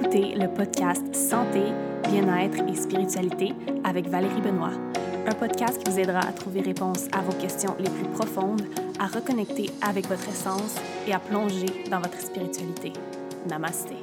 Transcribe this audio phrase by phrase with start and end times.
[0.00, 1.60] écoutez le podcast Santé,
[2.08, 3.52] bien-être et spiritualité
[3.84, 4.72] avec Valérie Benoît,
[5.26, 8.62] un podcast qui vous aidera à trouver réponse à vos questions les plus profondes,
[8.98, 10.76] à reconnecter avec votre essence
[11.06, 12.92] et à plonger dans votre spiritualité.
[13.48, 13.99] Namasté.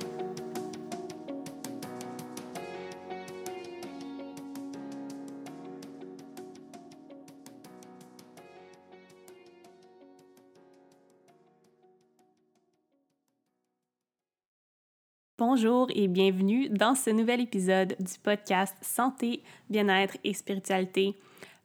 [15.59, 21.15] Bonjour et bienvenue dans ce nouvel épisode du podcast Santé, bien-être et spiritualité.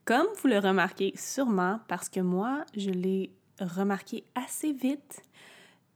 [0.07, 5.23] Comme vous le remarquez sûrement, parce que moi, je l'ai remarqué assez vite,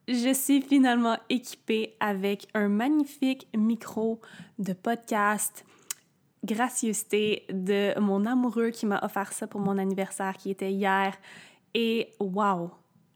[0.09, 4.21] je suis finalement équipée avec un magnifique micro
[4.59, 5.65] de podcast,
[6.45, 11.17] gracieuseté de mon amoureux qui m'a offert ça pour mon anniversaire qui était hier.
[11.73, 12.73] Et wow,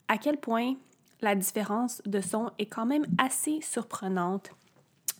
[0.09, 0.73] à quel point
[1.21, 4.53] la différence de son est quand même assez surprenante.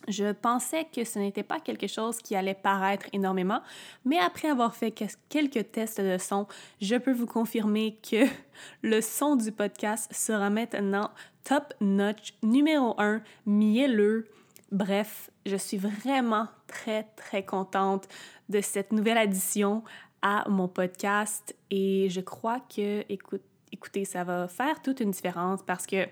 [0.07, 3.61] Je pensais que ce n'était pas quelque chose qui allait paraître énormément,
[4.03, 6.47] mais après avoir fait quelques tests de son,
[6.81, 8.25] je peux vous confirmer que
[8.81, 11.11] le son du podcast sera maintenant
[11.43, 14.27] top notch, numéro un, mielleux.
[14.71, 18.07] Bref, je suis vraiment très, très contente
[18.49, 19.83] de cette nouvelle addition
[20.21, 25.61] à mon podcast et je crois que, écoute, écoutez, ça va faire toute une différence
[25.63, 26.07] parce que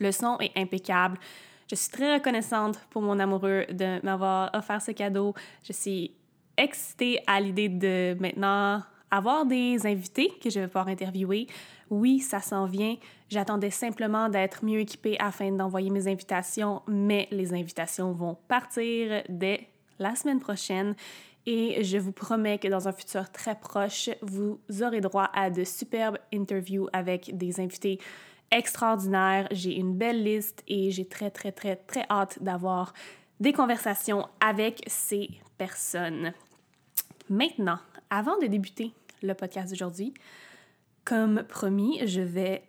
[0.00, 1.18] le son est impeccable.
[1.72, 5.32] Je suis très reconnaissante pour mon amoureux de m'avoir offert ce cadeau.
[5.64, 6.14] Je suis
[6.58, 11.46] excitée à l'idée de maintenant avoir des invités que je vais pouvoir interviewer.
[11.88, 12.96] Oui, ça s'en vient.
[13.30, 19.66] J'attendais simplement d'être mieux équipée afin d'envoyer mes invitations, mais les invitations vont partir dès
[19.98, 20.94] la semaine prochaine.
[21.46, 25.64] Et je vous promets que dans un futur très proche, vous aurez droit à de
[25.64, 27.98] superbes interviews avec des invités
[28.52, 29.48] extraordinaires.
[29.50, 32.92] J'ai une belle liste et j'ai très, très, très, très hâte d'avoir
[33.40, 36.32] des conversations avec ces personnes.
[37.28, 37.78] Maintenant,
[38.10, 38.92] avant de débuter
[39.22, 40.14] le podcast d'aujourd'hui,
[41.04, 42.62] comme promis, je vais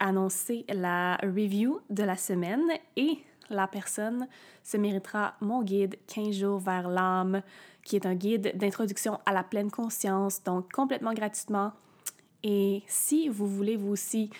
[0.00, 3.18] annoncer la review de la semaine et
[3.50, 4.28] la personne
[4.62, 7.42] se méritera mon guide 15 jours vers l'âme
[7.84, 11.72] qui est un guide d'introduction à la pleine conscience, donc complètement gratuitement.
[12.42, 14.30] Et si vous voulez vous aussi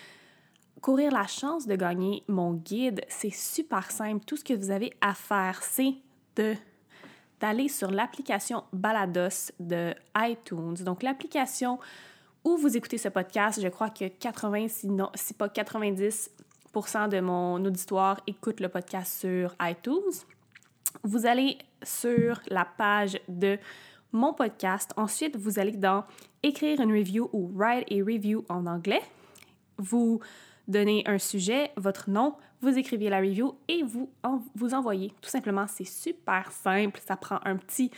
[0.80, 4.24] courir la chance de gagner mon guide, c'est super simple.
[4.24, 5.94] Tout ce que vous avez à faire, c'est
[6.36, 6.54] de
[7.40, 10.74] d'aller sur l'application Balados de iTunes.
[10.84, 11.78] Donc l'application
[12.44, 16.30] où vous écoutez ce podcast, je crois que 80 sinon si pas 90
[17.10, 20.12] de mon auditoire écoute le podcast sur iTunes.
[21.02, 23.58] Vous allez sur la page de
[24.12, 24.92] mon podcast.
[24.96, 26.04] Ensuite, vous allez dans
[26.42, 29.02] écrire une review ou write a review en anglais.
[29.76, 30.20] Vous
[30.68, 34.10] donnez un sujet, votre nom, vous écrivez la review et vous
[34.54, 35.12] vous envoyez.
[35.20, 37.00] Tout simplement, c'est super simple.
[37.04, 37.90] Ça prend un petit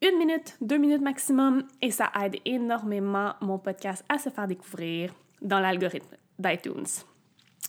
[0.00, 5.12] une minute, deux minutes maximum et ça aide énormément mon podcast à se faire découvrir
[5.42, 6.86] dans l'algorithme d'iTunes.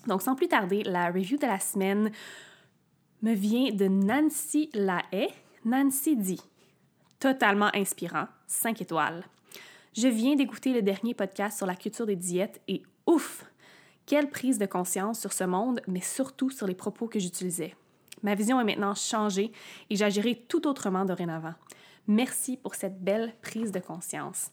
[0.05, 2.11] Donc, sans plus tarder, la review de la semaine
[3.23, 5.29] me vient de Nancy Lahaye.
[5.65, 6.41] Nancy dit
[7.19, 9.23] Totalement inspirant, 5 étoiles.
[9.97, 13.43] Je viens d'écouter le dernier podcast sur la culture des diètes et ouf
[14.09, 17.75] Quelle prise de conscience sur ce monde, mais surtout sur les propos que j'utilisais.
[18.23, 19.51] Ma vision est maintenant changée
[19.91, 21.53] et j'agirai tout autrement dorénavant.
[22.07, 24.49] Merci pour cette belle prise de conscience.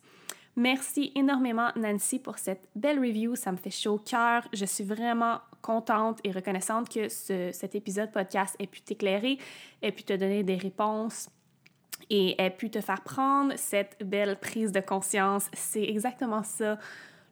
[0.56, 3.34] Merci énormément, Nancy, pour cette belle review.
[3.34, 4.46] Ça me fait chaud au cœur.
[4.52, 9.38] Je suis vraiment contente et reconnaissante que cet épisode podcast ait pu t'éclairer,
[9.80, 11.30] ait pu te donner des réponses
[12.10, 15.48] et ait pu te faire prendre cette belle prise de conscience.
[15.54, 16.78] C'est exactement ça.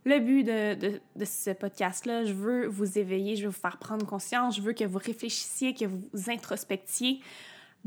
[0.04, 4.56] Le but de, ce podcast-là, je veux vous éveiller, je veux vous faire prendre conscience,
[4.56, 7.20] je veux que vous réfléchissiez, que vous introspectiez.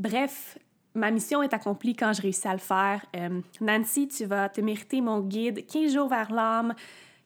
[0.00, 0.58] Bref,
[0.94, 3.06] ma mission est accomplie quand je réussis à le faire.
[3.14, 6.74] Euh, Nancy, tu vas te mériter mon guide 15 jours vers l'âme,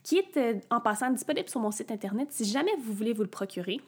[0.03, 3.23] qui est euh, en passant disponible sur mon site internet si jamais vous voulez vous
[3.23, 3.81] le procurer.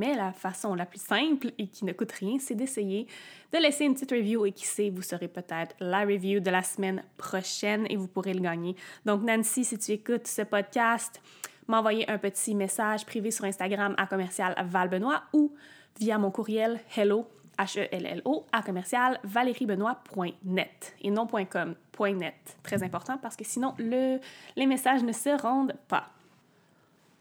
[0.00, 3.06] Mais la façon la plus simple et qui ne coûte rien, c'est d'essayer
[3.52, 6.62] de laisser une petite review et qui sait, vous serez peut-être la review de la
[6.62, 8.74] semaine prochaine et vous pourrez le gagner.
[9.04, 11.20] Donc Nancy, si tu écoutes ce podcast,
[11.68, 15.52] m'envoyer un petit message privé sur Instagram à commercial Valbenoît ou
[15.98, 17.26] via mon courriel hello
[17.58, 22.56] H-E-L-L-O, à commercial valeriebenoît.net et non .com, .net.
[22.62, 24.18] Très important parce que sinon, le,
[24.56, 26.08] les messages ne se rendent pas.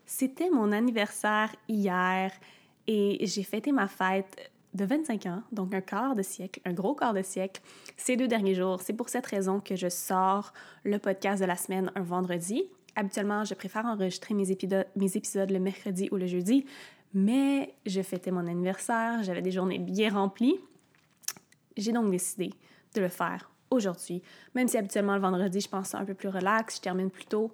[0.06, 2.32] C'était mon anniversaire hier
[2.92, 6.96] et j'ai fêté ma fête de 25 ans, donc un quart de siècle, un gros
[6.96, 7.62] quart de siècle,
[7.98, 8.82] ces deux derniers jours.
[8.82, 10.54] C'est pour cette raison que je sors
[10.84, 12.64] le podcast de la semaine un vendredi.
[12.96, 14.58] Habituellement, je préfère enregistrer mes,
[14.96, 16.66] mes épisodes le mercredi ou le jeudi,
[17.14, 20.60] mais je fêtais mon anniversaire, j'avais des journées bien remplies.
[21.78, 22.52] J'ai donc décidé
[22.96, 24.24] de le faire aujourd'hui,
[24.56, 27.54] même si habituellement le vendredi, je pense un peu plus relax, je termine plus tôt.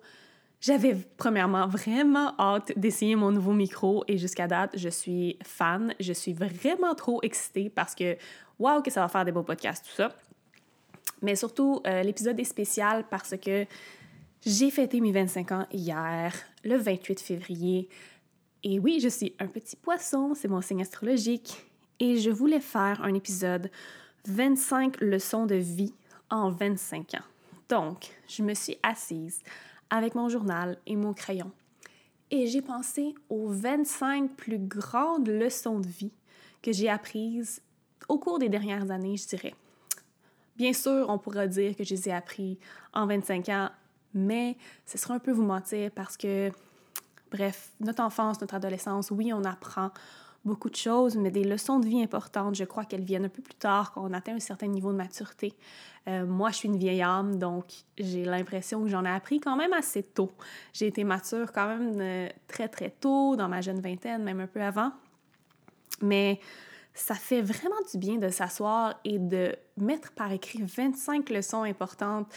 [0.62, 5.94] J'avais premièrement vraiment hâte d'essayer mon nouveau micro et jusqu'à date, je suis fan.
[6.00, 8.18] Je suis vraiment trop excitée parce que,
[8.58, 10.16] waouh, que ça va faire des beaux podcasts, tout ça.
[11.22, 13.66] Mais surtout, euh, l'épisode est spécial parce que
[14.46, 17.90] j'ai fêté mes 25 ans hier, le 28 février.
[18.64, 21.66] Et oui, je suis un petit poisson, c'est mon signe astrologique.
[22.00, 23.70] Et je voulais faire un épisode
[24.28, 25.94] 25 leçons de vie
[26.30, 27.26] en 25 ans.
[27.70, 29.42] Donc, je me suis assise
[29.90, 31.52] avec mon journal et mon crayon.
[32.32, 36.12] Et j'ai pensé aux 25 plus grandes leçons de vie
[36.62, 37.62] que j'ai apprises
[38.10, 39.54] au cours des dernières années, je dirais.
[40.58, 42.58] Bien sûr, on pourra dire que je les ai appris
[42.94, 43.70] en 25 ans,
[44.14, 46.50] mais ce serait un peu vous mentir parce que,
[47.32, 49.92] bref, notre enfance, notre adolescence, oui, on apprend
[50.46, 53.42] beaucoup de choses, mais des leçons de vie importantes, je crois qu'elles viennent un peu
[53.42, 55.54] plus tard, quand on atteint un certain niveau de maturité.
[56.08, 57.66] Euh, moi, je suis une vieille âme, donc
[57.98, 60.32] j'ai l'impression que j'en ai appris quand même assez tôt.
[60.72, 64.48] J'ai été mature quand même euh, très, très tôt, dans ma jeune vingtaine, même un
[64.48, 64.92] peu avant.
[66.02, 66.40] Mais
[66.94, 72.28] ça fait vraiment du bien de s'asseoir et de mettre par écrit 25 leçons importantes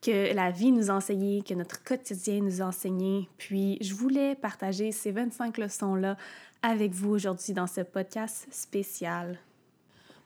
[0.00, 3.28] que la vie nous enseignait, que notre quotidien nous enseignait.
[3.36, 6.16] Puis je voulais partager ces 25 leçons-là
[6.62, 9.38] avec vous aujourd'hui dans ce podcast spécial.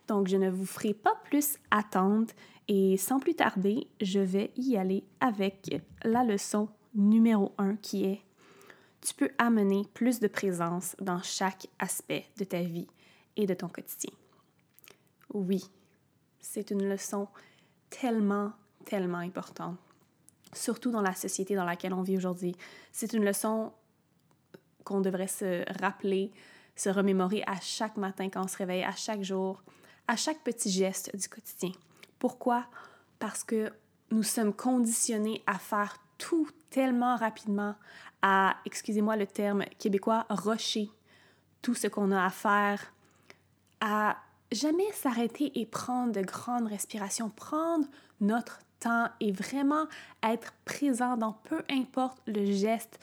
[0.08, 2.32] Donc, je ne vous ferai pas plus attendre
[2.68, 8.20] et sans plus tarder, je vais y aller avec la leçon numéro 1 qui est
[9.00, 12.86] Tu peux amener plus de présence dans chaque aspect de ta vie
[13.36, 14.12] et de ton quotidien.
[15.34, 15.64] Oui,
[16.40, 17.28] c'est une leçon
[17.90, 18.52] tellement,
[18.84, 19.78] tellement importante,
[20.52, 22.54] surtout dans la société dans laquelle on vit aujourd'hui.
[22.92, 23.72] C'est une leçon
[24.84, 26.30] qu'on devrait se rappeler,
[26.76, 29.62] se remémorer à chaque matin quand on se réveille, à chaque jour,
[30.08, 31.72] à chaque petit geste du quotidien.
[32.18, 32.66] Pourquoi?
[33.18, 33.72] Parce que
[34.10, 37.74] nous sommes conditionnés à faire tout tellement rapidement,
[38.20, 40.90] à, excusez-moi le terme québécois, rocher
[41.62, 42.92] tout ce qu'on a à faire,
[43.80, 44.16] à
[44.52, 47.86] jamais s'arrêter et prendre de grandes respirations, prendre
[48.20, 49.86] notre temps et vraiment
[50.22, 52.98] être présent dans peu importe le geste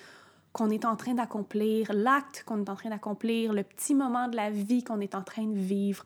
[0.53, 4.35] qu'on est en train d'accomplir, l'acte qu'on est en train d'accomplir, le petit moment de
[4.35, 6.03] la vie qu'on est en train de vivre.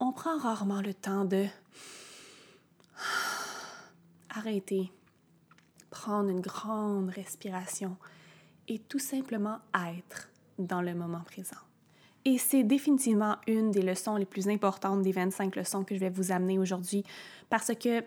[0.00, 1.46] On prend rarement le temps de
[4.30, 4.92] arrêter,
[5.90, 7.96] prendre une grande respiration
[8.68, 9.58] et tout simplement
[9.96, 11.56] être dans le moment présent.
[12.24, 16.10] Et c'est définitivement une des leçons les plus importantes des 25 leçons que je vais
[16.10, 17.04] vous amener aujourd'hui
[17.50, 18.04] parce que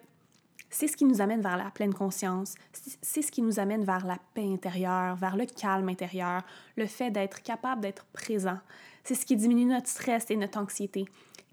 [0.76, 2.56] c'est ce qui nous amène vers la pleine conscience,
[3.02, 6.42] c'est ce qui nous amène vers la paix intérieure, vers le calme intérieur,
[6.76, 8.58] le fait d'être capable d'être présent.
[9.06, 11.06] C'est ce qui diminue notre stress et notre anxiété.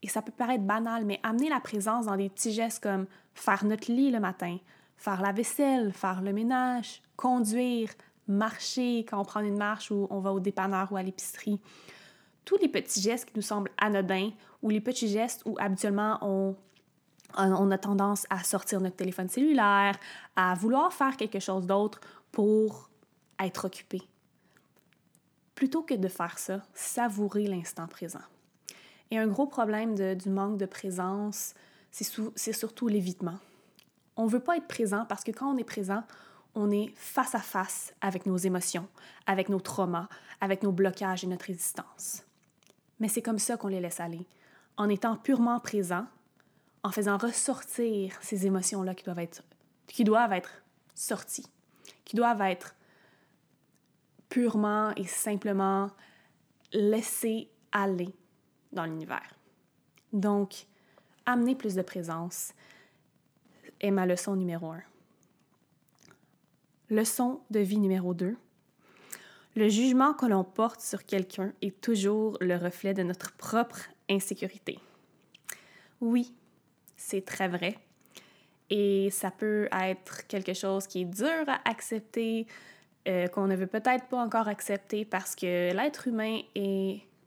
[0.03, 3.65] Et ça peut paraître banal, mais amener la présence dans des petits gestes comme faire
[3.65, 4.59] notre lit le matin,
[4.97, 7.91] faire la vaisselle, faire le ménage, conduire,
[8.27, 11.61] marcher quand on prend une marche ou on va au dépanneur ou à l'épicerie.
[12.45, 14.31] Tous les petits gestes qui nous semblent anodins
[14.63, 16.57] ou les petits gestes où habituellement on
[17.37, 19.99] on a tendance à sortir notre téléphone cellulaire,
[20.37, 22.01] à vouloir faire quelque chose d'autre
[22.31, 22.91] pour
[23.41, 24.03] être occupé.
[25.55, 28.23] Plutôt que de faire ça, savourer l'instant présent.
[29.11, 31.55] Et un gros problème du manque de présence,
[31.91, 33.39] c'est surtout l'évitement.
[34.17, 36.03] On ne veut pas être présent parce que quand on est présent,
[36.55, 38.87] on est face à face avec nos émotions,
[39.27, 40.09] avec nos traumas,
[40.41, 42.23] avec nos blocages et notre résistance.
[43.01, 44.27] Mais c'est comme ça qu'on les laisse aller.
[44.77, 46.07] En étant purement présent,
[46.83, 49.43] en faisant ressortir ces émotions-là qui doivent être,
[49.87, 50.63] qui doivent être
[50.95, 51.47] sorties,
[52.05, 52.75] qui doivent être
[54.29, 55.91] purement et simplement
[56.73, 58.15] laissées aller
[58.73, 59.35] dans l'univers.
[60.13, 60.67] Donc,
[61.27, 62.53] amener plus de présence
[63.81, 64.83] est ma leçon numéro un.
[66.91, 68.37] Leçon de vie numéro deux.
[69.55, 74.79] Le jugement que l'on porte sur quelqu'un est toujours le reflet de notre propre insécurité.
[76.01, 76.35] Oui,
[76.97, 77.77] c'est très vrai.
[78.71, 82.47] Et ça peut être quelque chose qui est dur à accepter,
[83.07, 86.41] euh, qu'on ne veut peut-être pas encore accepter parce que l'être humain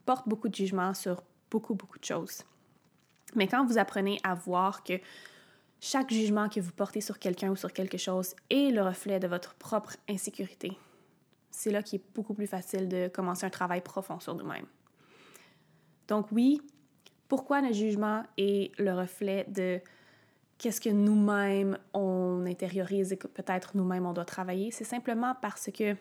[0.05, 2.43] porte beaucoup de jugement sur beaucoup, beaucoup de choses.
[3.35, 4.93] Mais quand vous apprenez à voir que
[5.81, 9.27] chaque jugement que vous portez sur quelqu'un ou sur quelque chose est le reflet de
[9.27, 10.77] votre propre insécurité,
[11.51, 14.65] c'est là qu'il est beaucoup plus facile de commencer un travail profond sur nous-mêmes.
[16.07, 16.61] Donc oui,
[17.27, 19.79] pourquoi le jugement est le reflet de
[20.57, 24.71] qu'est-ce que nous-mêmes on intériorise et que peut-être nous-mêmes on doit travailler?
[24.71, 25.95] C'est simplement parce que,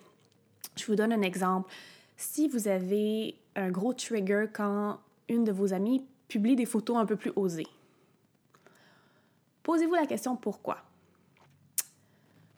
[0.77, 1.73] je vous donne un exemple,
[2.17, 7.07] si vous avez un gros trigger quand une de vos amies publie des photos un
[7.07, 7.67] peu plus osées.
[9.63, 10.79] Posez-vous la question pourquoi?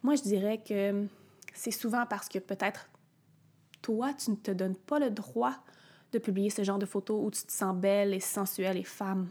[0.03, 1.07] Moi, je dirais que
[1.55, 2.89] c'est souvent parce que peut-être
[3.83, 5.55] toi, tu ne te donnes pas le droit
[6.19, 9.29] de publier ce genre de photos où tu te sens belle et sensuelle et femme?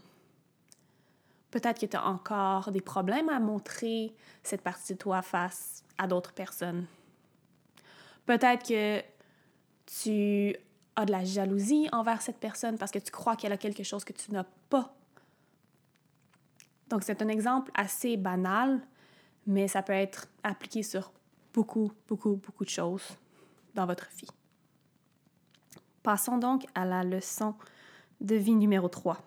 [1.51, 4.13] Peut-être que tu as encore des problèmes à montrer
[4.43, 6.85] cette partie de toi face à d'autres personnes.
[8.25, 9.01] Peut-être que
[9.85, 10.55] tu
[10.95, 14.03] as de la jalousie envers cette personne parce que tu crois qu'elle a quelque chose
[14.03, 14.93] que tu n'as pas.
[16.89, 18.81] Donc, c'est un exemple assez banal,
[19.47, 21.11] mais ça peut être appliqué sur
[21.53, 23.17] beaucoup, beaucoup, beaucoup de choses
[23.73, 24.27] dans votre vie.
[26.05, 27.55] Passons donc à la leçon
[28.21, 29.17] de vie numéro 3.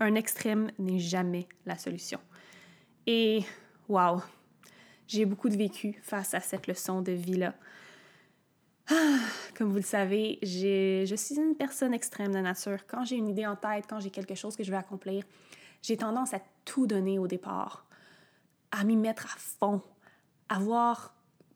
[0.00, 2.20] Un extrême n'est jamais la solution.
[3.06, 3.42] Et,
[3.88, 4.20] wow,
[5.06, 7.54] j'ai beaucoup de vécu face à cette leçon de vie-là.
[8.90, 9.16] Ah,
[9.56, 12.86] comme vous le savez, je suis une personne extrême de nature.
[12.86, 15.24] Quand j'ai une idée en tête, quand j'ai quelque chose que je veux accomplir,
[15.80, 17.86] j'ai tendance à tout donner au départ,
[18.72, 19.80] à m'y mettre à fond,
[20.50, 21.14] à voir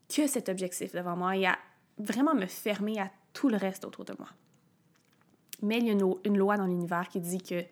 [0.09, 1.55] que cet objectif devant moi et à
[1.99, 4.29] vraiment me fermer à tout le reste autour de moi.
[5.61, 7.63] Mais il y a une, loi dans l'univers qui dit que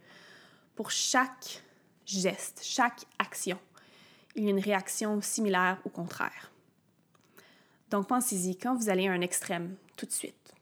[0.76, 1.62] pour chaque
[2.06, 3.60] geste, chaque action,
[4.36, 6.52] il y a une réaction similaire ou contraire.
[7.90, 10.54] Donc pensez-y, quand vous allez à un extrême, tout de suite,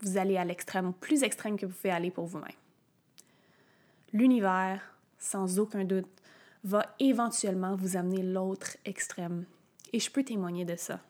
[0.00, 2.50] vous allez à l'extrême plus extrême que vous pouvez aller pour vous-même.
[4.12, 4.80] L'univers,
[5.18, 6.10] sans aucun doute,
[6.64, 9.44] va éventuellement vous amener l'autre extrême.
[9.92, 11.00] Et je peux témoigner de ça.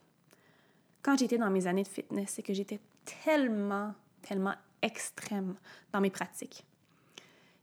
[1.03, 5.55] Quand j'étais dans mes années de fitness, c'est que j'étais tellement, tellement extrême
[5.93, 6.65] dans mes pratiques.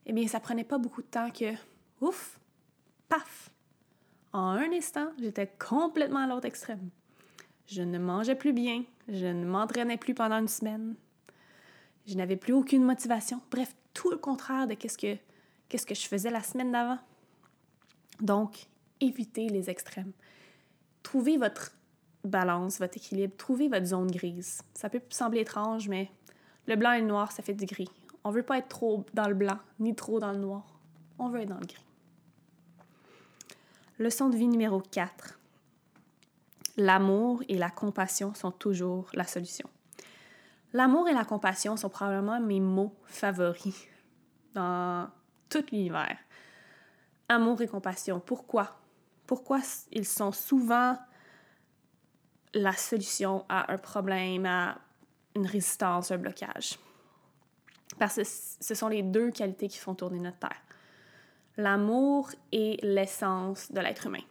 [0.06, 1.54] Eh bien, ça prenait pas beaucoup de temps que,
[2.02, 2.40] ouf,
[3.08, 3.52] paf,
[4.34, 6.90] en un instant, j'étais complètement à l'autre extrême.
[7.68, 10.96] Je ne mangeais plus bien, je ne m'entraînais plus pendant une semaine,
[12.08, 13.42] je n'avais plus aucune motivation.
[13.52, 15.18] Bref, tout le contraire de qu'est-ce que,
[15.70, 17.00] qu'est-ce que je faisais la semaine d'avant.
[18.20, 18.68] Donc,
[19.00, 20.12] évitez les extrêmes.
[21.04, 21.74] Trouvez votre
[22.24, 24.62] balance, votre équilibre, trouvez votre zone grise.
[24.74, 26.12] Ça peut sembler étrange, mais
[26.68, 27.90] le blanc et le noir, ça fait du gris.
[28.24, 30.80] On veut pas être trop dans le blanc, ni trop dans le noir.
[31.18, 31.86] On veut être dans le gris.
[33.98, 35.40] Leçon de vie numéro 4.
[36.78, 39.70] L'amour et la compassion sont toujours la solution.
[40.74, 43.88] L'amour et la compassion sont probablement mes mots favoris
[44.54, 45.10] dans
[45.50, 46.18] tout l'univers.
[47.28, 48.20] Amour et compassion.
[48.20, 48.80] Pourquoi?
[49.28, 49.60] Pourquoi
[49.92, 50.98] ils sont souvent
[52.54, 54.78] la solution à un problème, à
[55.36, 56.78] une résistance, un blocage?
[58.00, 60.62] Parce que ce sont les deux qualités qui font tourner notre Terre.
[61.58, 64.24] L'amour est l'essence de l'être humain.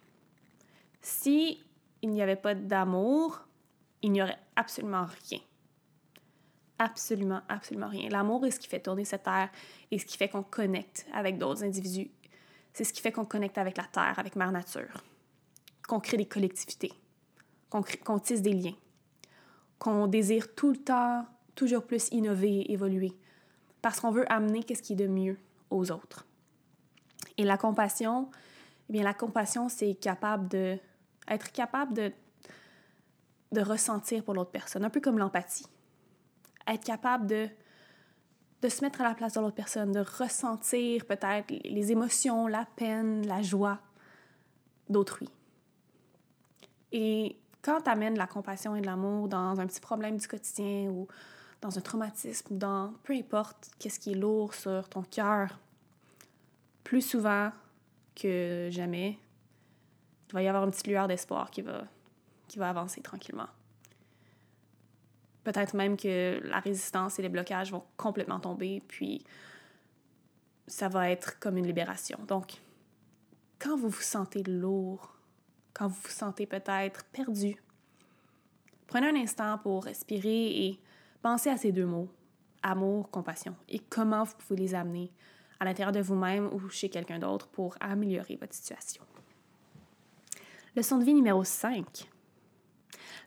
[1.02, 1.62] Si
[2.02, 3.40] il n'y avait pas d'amour,
[4.02, 5.40] il n'y aurait absolument rien.
[6.78, 8.08] Absolument, absolument rien.
[8.08, 9.50] L'amour est ce qui fait tourner cette terre
[9.90, 12.10] et ce qui fait qu'on connecte avec d'autres individus.
[12.72, 15.04] C'est ce qui fait qu'on connecte avec la terre, avec Mère Nature,
[15.86, 16.92] qu'on crée des collectivités,
[17.70, 18.76] qu'on tisse des liens,
[19.78, 23.12] qu'on désire tout le temps toujours plus innover, évoluer,
[23.82, 25.38] parce qu'on veut amener ce qui est de mieux
[25.70, 26.26] aux autres.
[27.38, 28.30] Et la compassion,
[28.88, 30.78] eh bien, la compassion, c'est capable de
[31.28, 32.12] être capable de,
[33.52, 35.66] de ressentir pour l'autre personne, un peu comme l'empathie.
[36.66, 37.48] Être capable de,
[38.62, 42.66] de se mettre à la place de l'autre personne, de ressentir peut-être les émotions, la
[42.76, 43.80] peine, la joie
[44.88, 45.28] d'autrui.
[46.92, 50.90] Et quand tu amènes la compassion et de l'amour dans un petit problème du quotidien
[50.90, 51.06] ou
[51.60, 55.58] dans un traumatisme, dans peu importe qu'est-ce qui est lourd sur ton cœur,
[56.84, 57.52] plus souvent
[58.14, 59.18] que jamais,
[60.28, 61.84] il va y avoir une petite lueur d'espoir qui va,
[62.48, 63.48] qui va avancer tranquillement.
[65.44, 69.24] Peut-être même que la résistance et les blocages vont complètement tomber, puis
[70.66, 72.18] ça va être comme une libération.
[72.26, 72.54] Donc,
[73.58, 75.19] quand vous vous sentez lourd,
[75.74, 77.56] quand vous vous sentez peut-être perdu,
[78.86, 80.80] prenez un instant pour respirer et
[81.22, 82.08] penser à ces deux mots,
[82.62, 85.12] amour, compassion, et comment vous pouvez les amener
[85.58, 89.04] à l'intérieur de vous-même ou chez quelqu'un d'autre pour améliorer votre situation.
[90.74, 92.08] Leçon de vie numéro 5.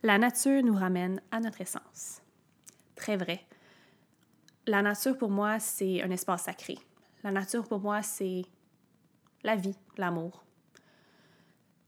[0.02, 2.22] La nature nous ramène à notre essence.
[2.96, 3.46] Très vrai.
[4.66, 6.78] La nature pour moi, c'est un espace sacré.
[7.24, 8.44] La nature pour moi, c'est
[9.44, 10.44] la vie, l'amour.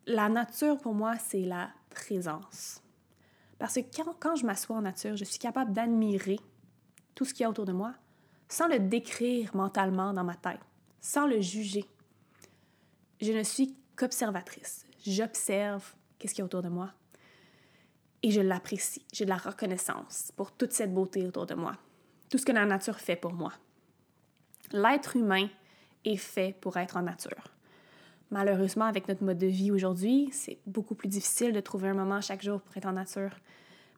[0.08, 2.82] La nature pour moi, c'est la présence.
[3.58, 6.40] Parce que quand, quand je m'assois en nature, je suis capable d'admirer
[7.16, 7.94] tout ce qu'il y a autour de moi
[8.48, 10.60] sans le décrire mentalement dans ma tête,
[11.02, 11.86] sans le juger.
[13.20, 16.92] Je ne suis qu'observatrice j'observe qu'est-ce qu'il y a autour de moi
[18.24, 19.06] et je l'apprécie.
[19.14, 21.74] J'ai de la reconnaissance pour toute cette beauté autour de moi.
[22.30, 23.54] tout ce que la nature fait pour moi.
[24.72, 25.48] L'être humain
[26.04, 27.55] est fait pour être en nature.
[28.32, 32.22] Malheureusement, avec notre mode de vie aujourd'hui, c'est beaucoup plus difficile de trouver un moment
[32.22, 33.32] chaque jour pour être en nature.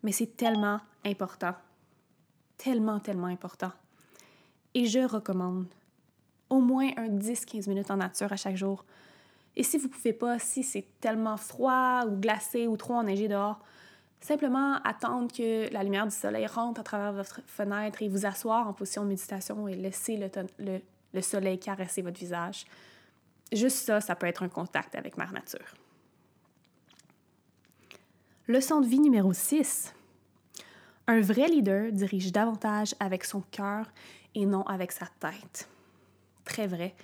[0.03, 1.53] Mais c'est tellement important.
[2.57, 3.71] Tellement, tellement important.
[4.73, 5.65] Et je recommande
[6.49, 8.85] au moins un 10-15 minutes en nature à chaque jour.
[9.55, 13.27] Et si vous ne pouvez pas, si c'est tellement froid ou glacé ou trop enneigé
[13.27, 13.59] dehors,
[14.19, 18.67] simplement attendre que la lumière du soleil rentre à travers votre fenêtre et vous asseoir
[18.67, 20.29] en position de méditation et laisser le,
[20.59, 20.79] le,
[21.13, 22.65] le soleil caresser votre visage.
[23.51, 25.75] Juste ça, ça peut être un contact avec ma nature.
[28.47, 29.93] Leçon de vie numéro 6.
[31.07, 33.85] Un vrai leader dirige davantage avec son cœur
[34.35, 35.69] et non avec sa tête.
[36.43, 36.95] Très vrai.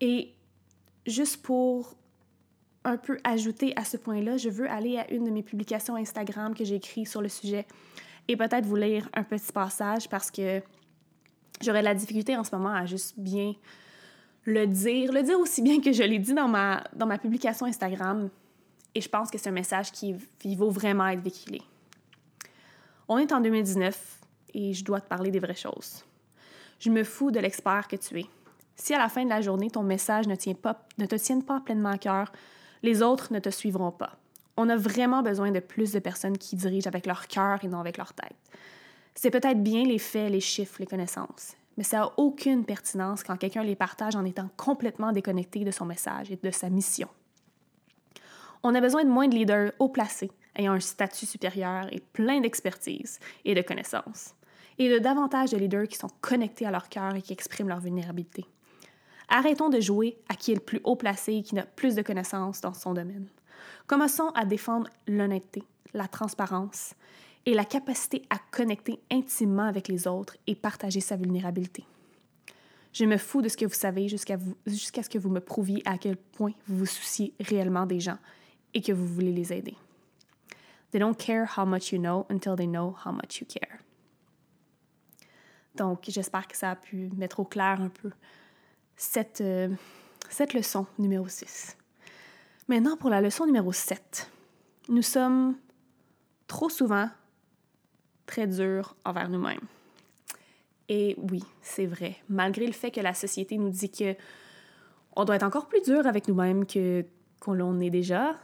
[0.00, 0.34] Et
[1.06, 1.94] juste pour
[2.84, 6.54] un peu ajouter à ce point-là, je veux aller à une de mes publications Instagram
[6.54, 7.66] que j'ai écrites sur le sujet
[8.28, 10.62] et peut-être vous lire un petit passage parce que
[11.60, 13.54] j'aurais la difficulté en ce moment à juste bien
[14.50, 17.66] le dire, le dire aussi bien que je l'ai dit dans ma, dans ma publication
[17.66, 18.28] Instagram.
[18.94, 20.14] Et je pense que c'est un message qui,
[20.56, 21.62] vaut vraiment être véhiculé.
[23.08, 24.20] On est en 2019
[24.54, 26.04] et je dois te parler des vraies choses.
[26.78, 28.26] Je me fous de l'expert que tu es.
[28.74, 31.44] Si à la fin de la journée, ton message ne, tient pas, ne te tienne
[31.44, 32.32] pas pleinement à cœur,
[32.82, 34.16] les autres ne te suivront pas.
[34.56, 37.78] On a vraiment besoin de plus de personnes qui dirigent avec leur cœur et non
[37.78, 38.36] avec leur tête.
[39.14, 43.36] C'est peut-être bien les faits, les chiffres, les connaissances, mais ça n'a aucune pertinence quand
[43.36, 47.08] quelqu'un les partage en étant complètement déconnecté de son message et de sa mission.
[48.62, 52.40] On a besoin de moins de leaders haut placés, ayant un statut supérieur et plein
[52.40, 54.34] d'expertise et de connaissances,
[54.78, 57.80] et de davantage de leaders qui sont connectés à leur cœur et qui expriment leur
[57.80, 58.44] vulnérabilité.
[59.28, 62.02] Arrêtons de jouer à qui est le plus haut placé et qui a plus de
[62.02, 63.28] connaissances dans son domaine.
[63.86, 65.62] Commençons à défendre l'honnêteté,
[65.94, 66.94] la transparence
[67.46, 71.84] et la capacité à connecter intimement avec les autres et partager sa vulnérabilité.
[72.92, 75.82] Je me fous de ce que vous savez jusqu'à jusqu'à ce que vous me prouviez
[75.84, 78.18] à quel point vous vous souciez réellement des gens
[78.74, 79.76] et que vous voulez les aider.
[80.90, 83.78] They don't care how much you know until they know how much you care.
[85.76, 88.10] Donc, j'espère que ça a pu mettre au clair un peu
[88.96, 89.68] cette, euh,
[90.28, 91.76] cette leçon numéro 6.
[92.66, 94.30] Maintenant, pour la leçon numéro 7.
[94.88, 95.56] Nous sommes
[96.48, 97.08] trop souvent
[98.30, 99.66] très durs envers nous-mêmes.
[100.88, 102.16] Et oui, c'est vrai.
[102.28, 104.14] Malgré le fait que la société nous dit que
[105.16, 107.04] on doit être encore plus dur avec nous-mêmes que
[107.40, 108.36] qu'on l'on est déjà,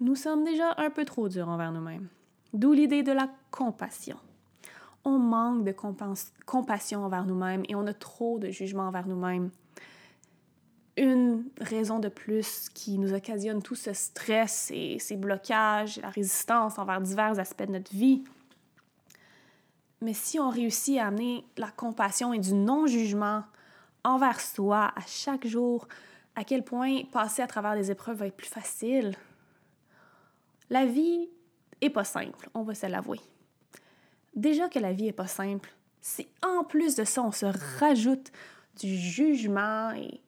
[0.00, 2.08] nous sommes déjà un peu trop durs envers nous-mêmes.
[2.54, 4.16] D'où l'idée de la compassion.
[5.04, 5.74] On manque de
[6.46, 9.50] compassion envers nous-mêmes et on a trop de jugement envers nous-mêmes.
[10.96, 16.78] Une raison de plus qui nous occasionne tout ce stress et ces blocages, la résistance
[16.78, 18.22] envers divers aspects de notre vie,
[20.02, 23.44] mais si on réussit à amener la compassion et du non-jugement
[24.04, 25.86] envers soi à chaque jour,
[26.34, 29.14] à quel point passer à travers des épreuves va être plus facile?
[30.70, 31.28] La vie
[31.80, 33.20] est pas simple, on va se l'avouer.
[34.34, 37.46] Déjà que la vie est pas simple, si en plus de ça on se
[37.78, 38.32] rajoute
[38.80, 40.20] du jugement et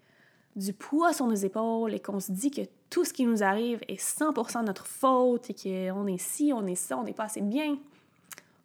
[0.54, 2.60] du poids sur nos épaules et qu'on se dit que
[2.90, 6.76] tout ce qui nous arrive est 100% notre faute et qu'on est ci, on est
[6.76, 7.76] ça, on n'est pas assez bien,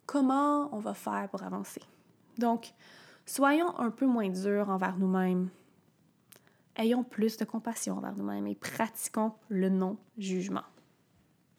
[0.09, 1.81] comment on va faire pour avancer.
[2.39, 2.73] Donc,
[3.27, 5.49] soyons un peu moins durs envers nous-mêmes.
[6.75, 10.63] Ayons plus de compassion envers nous-mêmes et pratiquons le non-jugement.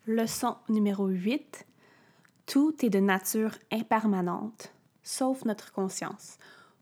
[0.08, 1.64] Leçon numéro 8.
[2.46, 4.72] Tout est de nature impermanente,
[5.04, 6.36] sauf notre conscience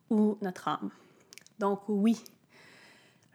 [0.09, 0.89] ou notre âme.
[1.59, 2.17] Donc oui,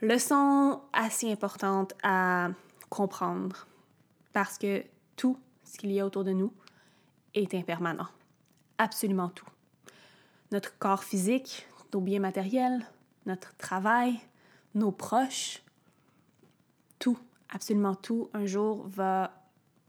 [0.01, 2.49] leçon assez importante à
[2.89, 3.67] comprendre
[4.31, 4.83] parce que
[5.17, 6.51] tout ce qu'il y a autour de nous
[7.35, 8.07] est impermanent
[8.83, 9.47] absolument tout.
[10.51, 12.85] Notre corps physique, nos biens matériels,
[13.25, 14.19] notre travail,
[14.75, 15.61] nos proches,
[16.99, 17.17] tout,
[17.49, 19.31] absolument tout, un jour va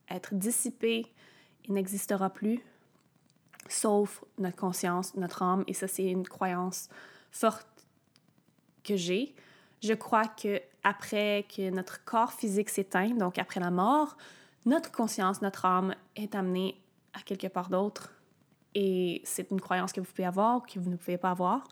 [0.08, 1.06] être dissipé
[1.64, 2.60] et n'existera plus,
[3.68, 6.88] sauf notre conscience, notre âme, et ça c'est une croyance
[7.30, 7.66] forte
[8.84, 9.34] que j'ai.
[9.82, 14.16] Je crois que après que notre corps physique s'éteint, donc après la mort,
[14.66, 16.80] notre conscience, notre âme est amenée
[17.12, 18.13] à quelque part d'autre
[18.74, 21.64] et c'est une croyance que vous pouvez avoir, que vous ne pouvez pas avoir.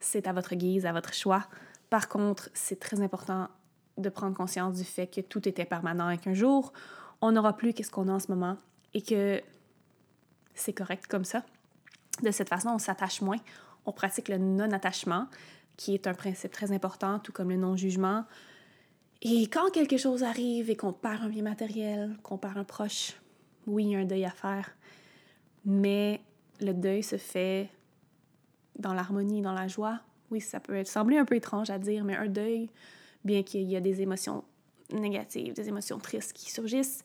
[0.00, 1.46] C'est à votre guise, à votre choix.
[1.88, 3.48] Par contre, c'est très important
[3.98, 6.72] de prendre conscience du fait que tout était permanent et qu'un jour,
[7.20, 8.56] on n'aura plus qu'est-ce qu'on a en ce moment
[8.94, 9.40] et que
[10.54, 11.44] c'est correct comme ça.
[12.22, 13.38] De cette façon, on s'attache moins.
[13.86, 15.26] On pratique le non-attachement,
[15.76, 18.24] qui est un principe très important, tout comme le non-jugement.
[19.22, 23.14] Et quand quelque chose arrive et qu'on perd un bien matériel, qu'on perd un proche,
[23.66, 24.70] oui, il y a un deuil à faire
[25.64, 26.20] mais
[26.60, 27.68] le deuil se fait
[28.78, 30.00] dans l'harmonie, dans la joie.
[30.30, 32.70] Oui, ça peut sembler un peu étrange à dire, mais un deuil,
[33.24, 34.44] bien qu'il y ait des émotions
[34.92, 37.02] négatives, des émotions tristes qui surgissent,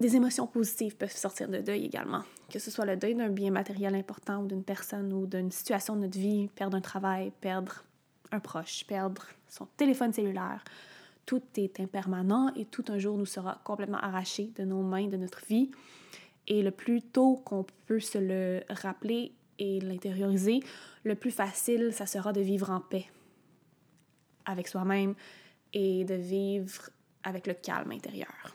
[0.00, 2.22] des émotions positives peuvent sortir de deuil également.
[2.48, 5.94] Que ce soit le deuil d'un bien matériel important ou d'une personne ou d'une situation
[5.94, 7.84] de notre vie, perdre un travail, perdre
[8.32, 10.64] un proche, perdre son téléphone cellulaire.
[11.26, 15.18] Tout est impermanent et tout un jour nous sera complètement arraché de nos mains, de
[15.18, 15.70] notre vie.
[16.46, 20.60] Et le plus tôt qu'on peut se le rappeler et l'intérioriser,
[21.04, 23.06] le plus facile, ça sera de vivre en paix
[24.46, 25.14] avec soi-même
[25.72, 26.90] et de vivre
[27.22, 28.54] avec le calme intérieur.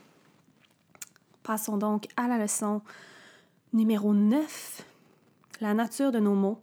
[1.43, 2.81] Passons donc à la leçon
[3.71, 4.83] numéro 9.
[5.61, 6.61] La nature de nos mots,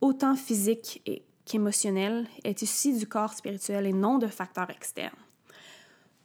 [0.00, 1.02] autant physique
[1.44, 5.14] qu'émotionnelle, est issue du corps spirituel et non de facteurs externes.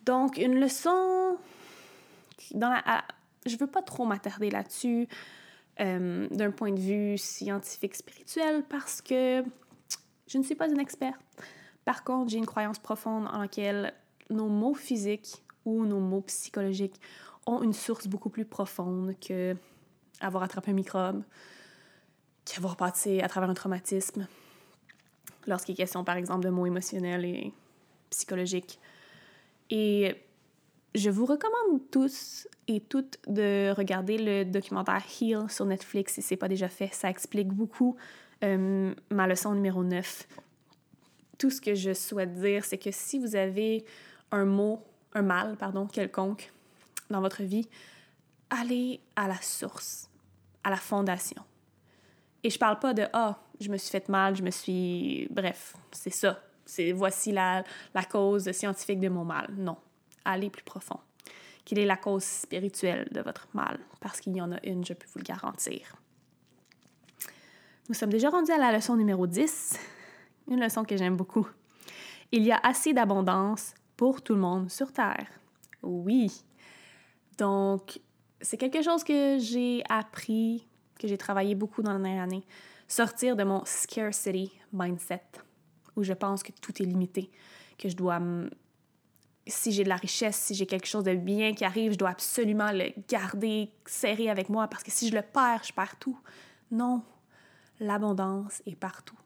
[0.05, 1.37] Donc, une leçon
[2.53, 3.03] dans la,
[3.45, 5.07] je veux pas trop m'attarder là-dessus
[5.79, 9.43] euh, d'un point de vue scientifique spirituel parce que
[10.27, 11.19] je ne suis pas une experte.
[11.85, 13.93] Par contre, j'ai une croyance profonde en laquelle
[14.29, 16.99] nos mots physiques ou nos mots psychologiques
[17.45, 19.55] ont une source beaucoup plus profonde que
[20.19, 21.23] avoir attrapé un microbe,
[22.45, 24.27] qu'avoir passé à travers un traumatisme.
[25.47, 27.51] Lorsqu'il est question, par exemple, de mots émotionnels et
[28.11, 28.79] psychologiques.
[30.93, 36.33] Je vous recommande tous et toutes de regarder le documentaire Heal sur Netflix si ce
[36.33, 36.89] n'est pas déjà fait.
[36.93, 37.95] Ça explique beaucoup
[38.43, 40.27] euh, ma leçon numéro 9.
[41.37, 43.85] Tout ce que je souhaite dire, c'est que si vous avez
[44.31, 46.51] un mot, un mal, pardon, quelconque,
[47.09, 47.67] dans votre vie,
[48.49, 50.09] allez à la source,
[50.63, 51.43] à la fondation.
[52.43, 55.27] Et je parle pas de ah, je me suis fait mal, je me suis.
[55.29, 56.41] Bref, c'est ça.
[56.65, 59.49] C'est voici la, la cause scientifique de mon mal.
[59.57, 59.77] Non.
[60.25, 60.99] Allez plus profond.
[61.65, 63.79] Quelle est la cause spirituelle de votre mal?
[63.99, 65.95] Parce qu'il y en a une, je peux vous le garantir.
[67.89, 69.79] Nous sommes déjà rendus à la leçon numéro 10,
[70.47, 71.47] une leçon que j'aime beaucoup.
[72.31, 75.27] Il y a assez d'abondance pour tout le monde sur Terre.
[75.83, 76.31] Oui,
[77.41, 77.99] donc,
[78.39, 80.67] c'est quelque chose que j'ai appris,
[80.99, 82.43] que j'ai travaillé beaucoup dans la dernière année.
[82.87, 85.23] Sortir de mon scarcity mindset,
[85.95, 87.31] où je pense que tout est limité,
[87.79, 88.19] que je dois.
[89.47, 92.09] Si j'ai de la richesse, si j'ai quelque chose de bien qui arrive, je dois
[92.09, 96.17] absolument le garder serré avec moi parce que si je le perds, je perds tout.
[96.69, 97.01] Non,
[97.79, 99.17] l'abondance est partout.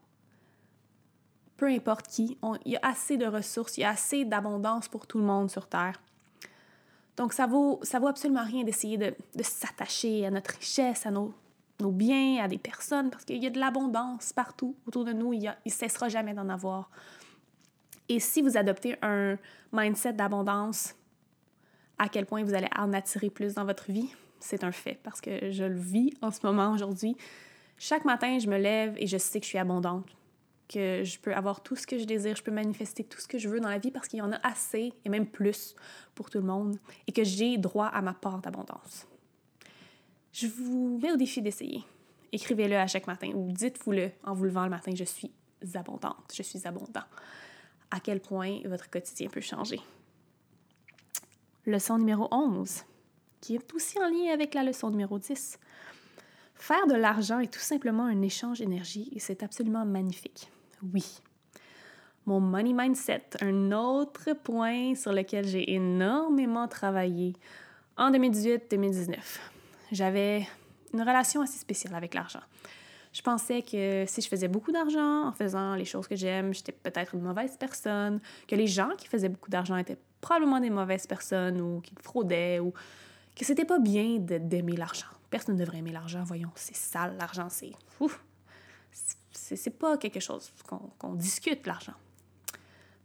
[1.57, 5.07] Peu importe qui, il y a assez de ressources, il y a assez d'abondance pour
[5.07, 6.01] tout le monde sur Terre.
[7.17, 11.33] Donc, ça vaut, ça vaut absolument rien d'essayer de, s'attacher à notre richesse, à nos,
[11.79, 15.31] nos, biens, à des personnes, parce qu'il y a de l'abondance partout autour de nous.
[15.31, 16.89] Il ne cessera jamais d'en avoir.
[18.09, 19.37] Et si vous adoptez un
[19.71, 20.95] mindset d'abondance,
[21.97, 25.21] à quel point vous allez en attirer plus dans votre vie, c'est un fait, parce
[25.21, 27.17] que je le vis en ce moment aujourd'hui.
[27.77, 30.15] Chaque matin, je me lève et je sais que je suis abondante
[30.67, 33.37] que je peux avoir tout ce que je désire, je peux manifester tout ce que
[33.37, 35.75] je veux dans la vie parce qu'il y en a assez et même plus
[36.15, 39.07] pour tout le monde et que j'ai droit à ma part d'abondance.
[40.31, 41.83] Je vous mets au défi d'essayer.
[42.31, 45.31] Écrivez-le à chaque matin ou dites-vous-le en vous levant le matin, je suis
[45.73, 47.05] abondante, je suis abondant.
[47.91, 49.79] À quel point votre quotidien peut changer.
[51.65, 52.83] Leçon numéro 11,
[53.41, 55.59] qui est aussi en lien avec la leçon numéro 10.
[56.55, 60.51] Faire de l'argent est tout simplement un échange d'énergie et c'est absolument magnifique.
[60.93, 61.05] Oui.
[62.25, 67.33] Mon money mindset, un autre point sur lequel j'ai énormément travaillé
[67.97, 69.15] en 2018-2019.
[69.91, 70.47] J'avais
[70.93, 72.41] une relation assez spéciale avec l'argent.
[73.15, 76.73] Je pensais que si je faisais beaucoup d'argent en faisant les choses que j'aime, j'étais
[76.73, 81.07] peut-être une mauvaise personne, que les gens qui faisaient beaucoup d'argent étaient probablement des mauvaises
[81.07, 82.73] personnes ou qu'ils fraudaient ou
[83.33, 85.07] que c'était pas bien d'aimer l'argent.
[85.29, 87.71] Personne ne devrait aimer l'argent, voyons, c'est sale, l'argent, c'est...
[89.31, 90.51] C'est pas quelque chose
[90.99, 91.93] qu'on discute, l'argent.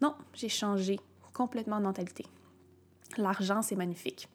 [0.01, 0.99] Non, j'ai changé
[1.33, 2.25] complètement de mentalité.
[3.16, 4.29] L'argent, c'est magnifique.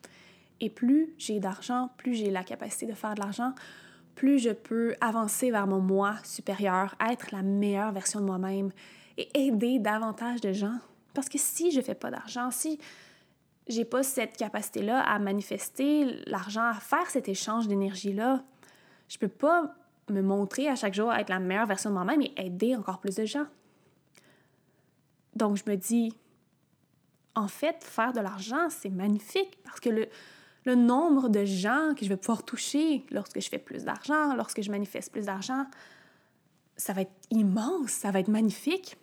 [0.62, 3.54] Et plus j'ai d'argent, plus j'ai la capacité de faire de l'argent,
[4.16, 8.72] plus je peux avancer vers mon moi supérieur, être la meilleure version de moi-même
[9.18, 10.78] et aider davantage de gens.
[11.14, 12.80] Parce que si je fais pas d'argent, si
[13.68, 18.44] j'ai pas cette capacité-là à manifester l'argent, à faire cet échange d'énergie-là,
[19.08, 19.76] je peux pas
[20.10, 23.16] me montrer à chaque jour être la meilleure version de moi-même et aider encore plus
[23.16, 23.46] de gens.
[25.36, 26.14] Donc, je me dis,
[27.36, 30.08] en fait, faire de l'argent, c'est magnifique parce que le,
[30.66, 34.62] le nombre de gens que je vais pouvoir toucher lorsque je fais plus d'argent, lorsque
[34.62, 35.66] je manifeste plus d'argent,
[36.76, 38.98] ça va être immense, ça va être magnifique.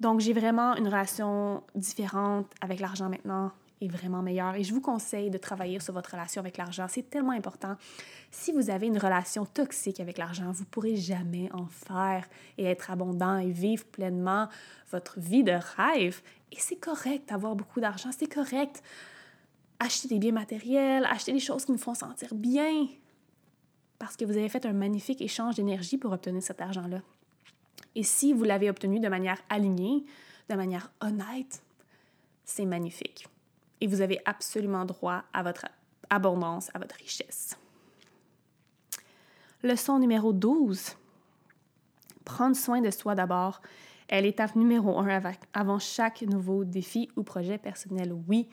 [0.00, 4.54] Donc, j'ai vraiment une relation différente avec l'argent maintenant est vraiment meilleure.
[4.54, 6.86] Et je vous conseille de travailler sur votre relation avec l'argent.
[6.88, 7.76] C'est tellement important.
[8.30, 12.64] Si vous avez une relation toxique avec l'argent, vous ne pourrez jamais en faire et
[12.64, 14.48] être abondant et vivre pleinement
[14.90, 16.20] votre vie de rêve.
[16.52, 18.82] Et c'est correct d'avoir beaucoup d'argent, c'est correct.
[19.80, 22.86] Acheter des biens matériels, acheter des choses qui nous font sentir bien.
[23.98, 27.00] Parce que vous avez fait un magnifique échange d'énergie pour obtenir cet argent-là.
[27.94, 30.04] Et si vous l'avez obtenu de manière alignée,
[30.48, 31.62] de manière honnête,
[32.44, 33.26] c'est magnifique.
[33.80, 35.66] Et vous avez absolument droit à votre
[36.08, 37.58] abondance, à votre richesse.
[39.62, 40.96] Leçon numéro 12.
[42.24, 43.60] Prendre soin de soi d'abord
[44.08, 45.20] est l'étape numéro un
[45.52, 48.12] avant chaque nouveau défi ou projet personnel.
[48.28, 48.48] Oui,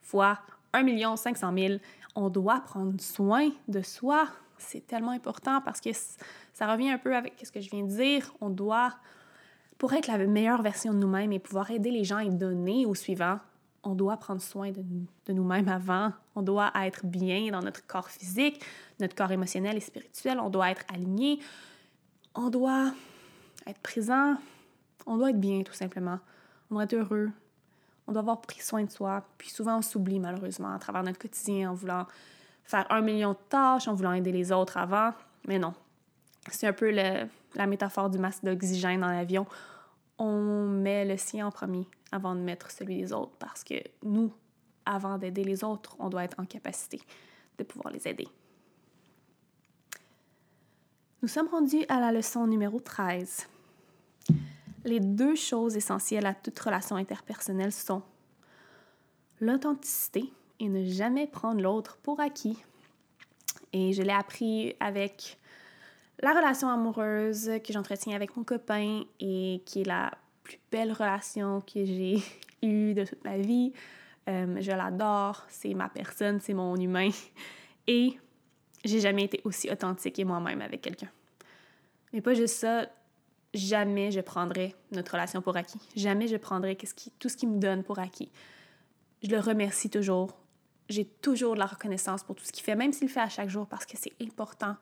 [0.00, 0.40] fois
[0.72, 1.74] 1 500 000,
[2.14, 4.28] on doit prendre soin de soi.
[4.58, 5.90] C'est tellement important parce que
[6.52, 8.32] ça revient un peu avec ce que je viens de dire.
[8.40, 8.94] On doit,
[9.78, 12.94] pour être la meilleure version de nous-mêmes et pouvoir aider les gens et donner au
[12.94, 13.38] suivant,
[13.82, 14.82] on doit prendre soin de,
[15.26, 16.12] de nous-mêmes avant.
[16.34, 18.62] On doit être bien dans notre corps physique,
[19.00, 20.38] notre corps émotionnel et spirituel.
[20.38, 21.38] On doit être aligné.
[22.34, 22.92] On doit
[23.66, 24.36] être présent.
[25.06, 26.18] On doit être bien, tout simplement.
[26.70, 27.30] On doit être heureux.
[28.10, 29.24] On doit avoir pris soin de soi.
[29.38, 32.08] Puis souvent, on s'oublie malheureusement à travers notre quotidien en voulant
[32.64, 35.12] faire un million de tâches, en voulant aider les autres avant.
[35.46, 35.74] Mais non.
[36.50, 39.46] C'est un peu la métaphore du masque d'oxygène dans l'avion.
[40.18, 44.32] On met le sien en premier avant de mettre celui des autres parce que nous,
[44.84, 47.00] avant d'aider les autres, on doit être en capacité
[47.58, 48.26] de pouvoir les aider.
[51.22, 53.46] Nous sommes rendus à la leçon numéro 13.
[54.84, 58.02] Les deux choses essentielles à toute relation interpersonnelle sont
[59.40, 62.58] l'authenticité et ne jamais prendre l'autre pour acquis.
[63.72, 65.38] Et je l'ai appris avec
[66.20, 70.12] la relation amoureuse que j'entretiens avec mon copain et qui est la
[70.42, 72.22] plus belle relation que j'ai
[72.62, 73.72] eue de toute ma vie.
[74.28, 77.10] Euh, je l'adore, c'est ma personne, c'est mon humain.
[77.86, 78.18] Et
[78.84, 81.10] j'ai jamais été aussi authentique et moi-même avec quelqu'un.
[82.12, 82.86] Mais pas juste ça,
[83.54, 85.80] jamais je prendrai notre relation pour acquis.
[85.96, 86.76] Jamais je prendrai
[87.18, 88.30] tout ce qu'il me donne pour acquis.
[89.22, 90.36] Je le remercie toujours.
[90.88, 93.28] J'ai toujours de la reconnaissance pour tout ce qu'il fait, même s'il le fait à
[93.28, 94.76] chaque jour, parce que c'est important.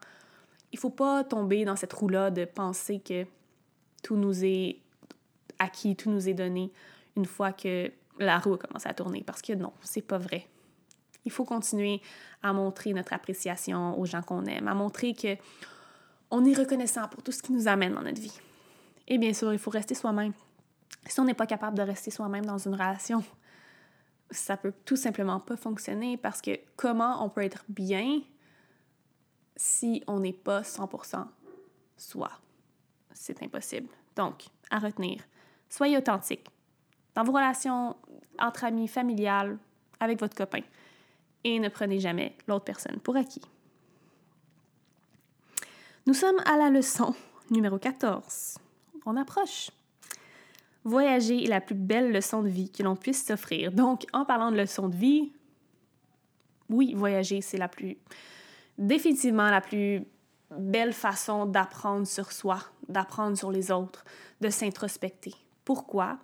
[0.73, 3.27] Il faut pas tomber dans cette roue-là de penser que
[4.03, 4.79] tout nous est
[5.59, 6.73] acquis, tout nous est donné
[7.17, 9.23] une fois que la roue a commencé à tourner.
[9.23, 10.47] Parce que non, c'est pas vrai.
[11.25, 12.01] Il faut continuer
[12.43, 15.37] à montrer notre appréciation aux gens qu'on aime, à montrer que
[16.31, 18.39] on est reconnaissant pour tout ce qui nous amène dans notre vie.
[19.09, 20.35] Et bien sûr, il faut rester soi-même.
[21.07, 23.25] Si on n'est pas capable de rester soi-même dans une relation,
[24.31, 28.21] ça peut tout simplement pas fonctionner parce que comment on peut être bien
[29.57, 31.27] si on n'est pas 100%
[31.97, 32.31] soi?
[33.15, 33.89] C'est impossible.
[34.15, 35.23] Donc, à retenir,
[35.71, 36.47] soyez authentique
[37.15, 37.97] dans vos relations
[38.39, 39.59] entre amis, familiales,
[40.01, 40.61] avec votre copain.
[41.45, 43.43] Et ne prenez jamais l'autre personne pour acquis.
[46.07, 47.15] Nous sommes à la leçon
[47.51, 48.59] numéro 14
[49.17, 49.71] approche.
[50.85, 53.73] Voyager est la plus belle leçon de vie que l'on puisse s'offrir.
[53.73, 55.33] Donc, en parlant de leçon de vie,
[56.71, 57.97] oui, voyager, c'est la plus,
[58.77, 60.05] définitivement la plus
[60.51, 64.05] belle façon d'apprendre sur soi, d'apprendre sur les autres,
[64.41, 65.35] de s'introspecter.
[65.65, 66.19] Pourquoi?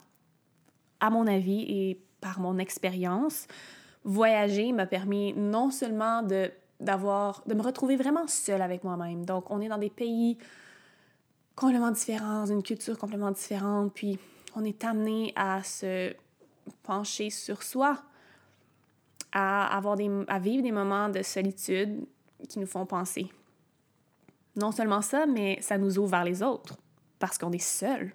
[1.00, 3.46] À mon avis et par mon expérience,
[4.04, 9.24] voyager m'a permis non seulement de d'avoir de me retrouver vraiment seule avec moi-même.
[9.24, 10.36] Donc on est dans des pays
[11.56, 14.18] complètement différents, une culture complètement différente, puis
[14.54, 16.14] on est amené à se
[16.82, 18.02] pencher sur soi,
[19.32, 22.06] à, avoir des, à vivre des moments de solitude
[22.48, 23.30] qui nous font penser.
[24.56, 26.76] Non seulement ça, mais ça nous ouvre vers les autres,
[27.18, 28.12] parce qu'on est seul.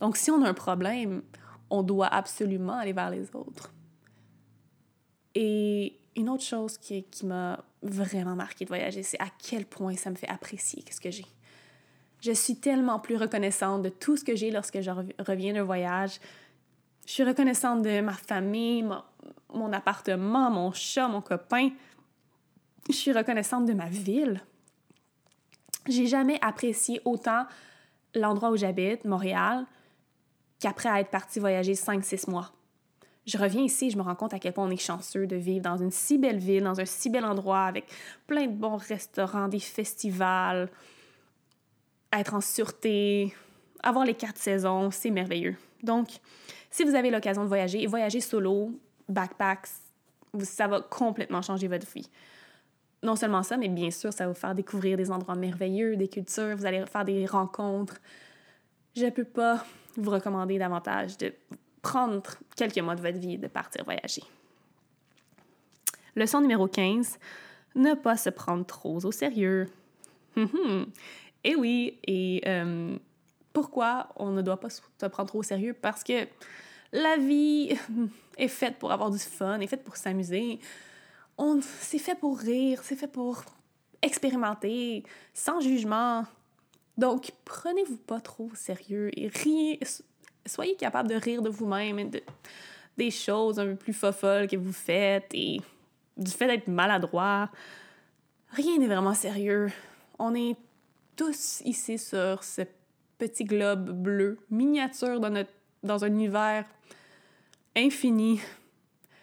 [0.00, 1.22] Donc si on a un problème,
[1.70, 3.72] on doit absolument aller vers les autres.
[5.34, 9.96] Et une autre chose qui, qui m'a vraiment marqué de voyager, c'est à quel point
[9.96, 11.26] ça me fait apprécier ce que j'ai.
[12.22, 16.20] Je suis tellement plus reconnaissante de tout ce que j'ai lorsque je reviens d'un voyage.
[17.04, 18.88] Je suis reconnaissante de ma famille,
[19.52, 21.70] mon, appartement, mon chat, mon copain.
[22.88, 24.40] Je suis reconnaissante de ma ville.
[25.88, 27.44] J'ai jamais apprécié autant
[28.14, 29.66] l'endroit où j'habite, Montréal,
[30.60, 32.52] qu'après être partie voyager 5-6 mois.
[33.26, 35.64] Je reviens ici, je me rends compte à quel point on est chanceux de vivre
[35.64, 37.86] dans une si belle ville, dans un si bel endroit, avec
[38.28, 40.70] plein de bons restaurants, des festivals,
[42.12, 43.34] être en sûreté,
[43.82, 45.56] avoir les quatre saisons, c'est merveilleux.
[45.82, 46.08] Donc,
[46.70, 48.70] si vous avez l'occasion de voyager, voyager solo,
[49.08, 49.68] backpacks,
[50.40, 52.08] ça va complètement changer votre vie.
[53.02, 56.08] Non seulement ça, mais bien sûr, ça va vous faire découvrir des endroits merveilleux, des
[56.08, 57.96] cultures, vous allez faire des rencontres.
[58.94, 59.64] Je ne peux pas
[59.96, 61.34] vous recommander davantage de
[61.82, 62.22] prendre
[62.56, 64.22] quelques mois de votre vie et de partir voyager.
[66.14, 67.18] Leçon numéro 15,
[67.74, 69.66] ne pas se prendre trop au sérieux.
[71.44, 72.96] Et oui, et euh,
[73.52, 75.74] pourquoi on ne doit pas se prendre trop au sérieux?
[75.74, 76.26] Parce que
[76.92, 77.76] la vie
[78.38, 80.60] est faite pour avoir du fun, est faite pour s'amuser.
[81.38, 83.42] On, c'est fait pour rire, c'est fait pour
[84.02, 86.26] expérimenter, sans jugement.
[86.98, 89.80] Donc, prenez-vous pas trop au sérieux et riez,
[90.44, 92.22] soyez capable de rire de vous-même et de,
[92.98, 95.60] des choses un peu plus folles que vous faites et
[96.16, 97.48] du fait d'être maladroit.
[98.50, 99.70] Rien n'est vraiment sérieux.
[100.18, 100.56] On est
[101.16, 102.62] tous ici sur ce
[103.18, 105.50] petit globe bleu, miniature dans, notre,
[105.82, 106.64] dans un univers
[107.76, 108.40] infini.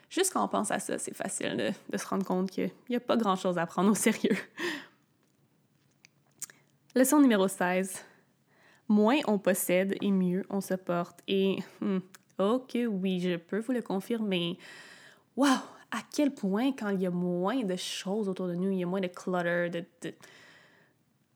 [0.09, 2.95] Juste quand on pense à ça, c'est facile de, de, se rendre compte qu'il n'y
[2.95, 4.37] a pas grand-chose à prendre au sérieux.
[6.95, 8.03] Leçon numéro 16.
[8.87, 11.19] Moins on possède et mieux on se porte.
[11.27, 11.99] Et, hmm,
[12.39, 14.57] ok, oui, je peux vous le confirmer.
[15.35, 15.47] Wow!
[15.91, 18.83] À quel point, quand il y a moins de choses autour de nous, il y
[18.83, 20.13] a moins de clutter, de.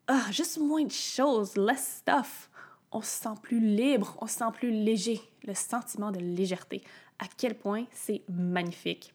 [0.08, 2.50] Ah, juste moins de choses, less stuff
[2.94, 6.84] on se sent plus libre, on se sent plus léger, le sentiment de légèreté.
[7.20, 9.14] À quel point c'est magnifique.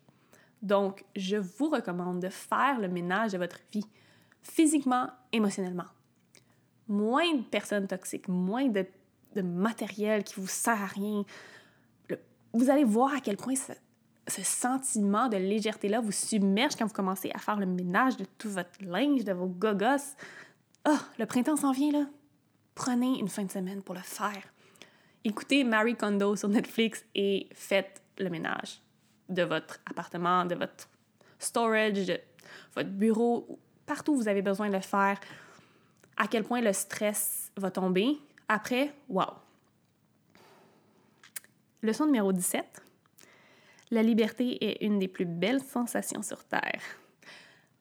[0.60, 3.86] Donc, je vous recommande de faire le ménage de votre vie,
[4.42, 5.86] physiquement, émotionnellement.
[6.88, 8.84] Moins de personnes toxiques, moins de,
[9.40, 11.22] matériel qui vous sert à rien.
[12.52, 17.30] vous allez voir à quel point ce, sentiment de légèreté-là vous submerge quand vous commencez
[17.32, 20.16] à faire le ménage de tout votre linge, de vos gogos.
[20.84, 22.06] Ah, le printemps s'en vient là
[22.78, 24.40] prenez une fin de semaine pour le faire.
[25.24, 28.80] Écoutez Marie Kondo sur Netflix et faites le ménage
[29.28, 30.88] de votre appartement, de votre
[31.40, 32.20] storage, de
[32.76, 35.18] votre bureau, partout où vous avez besoin de le faire.
[36.16, 38.16] À quel point le stress va tomber.
[38.46, 39.32] Après, wow!
[41.82, 42.80] Leçon numéro 17.
[43.90, 46.80] La liberté est une des plus belles sensations sur Terre.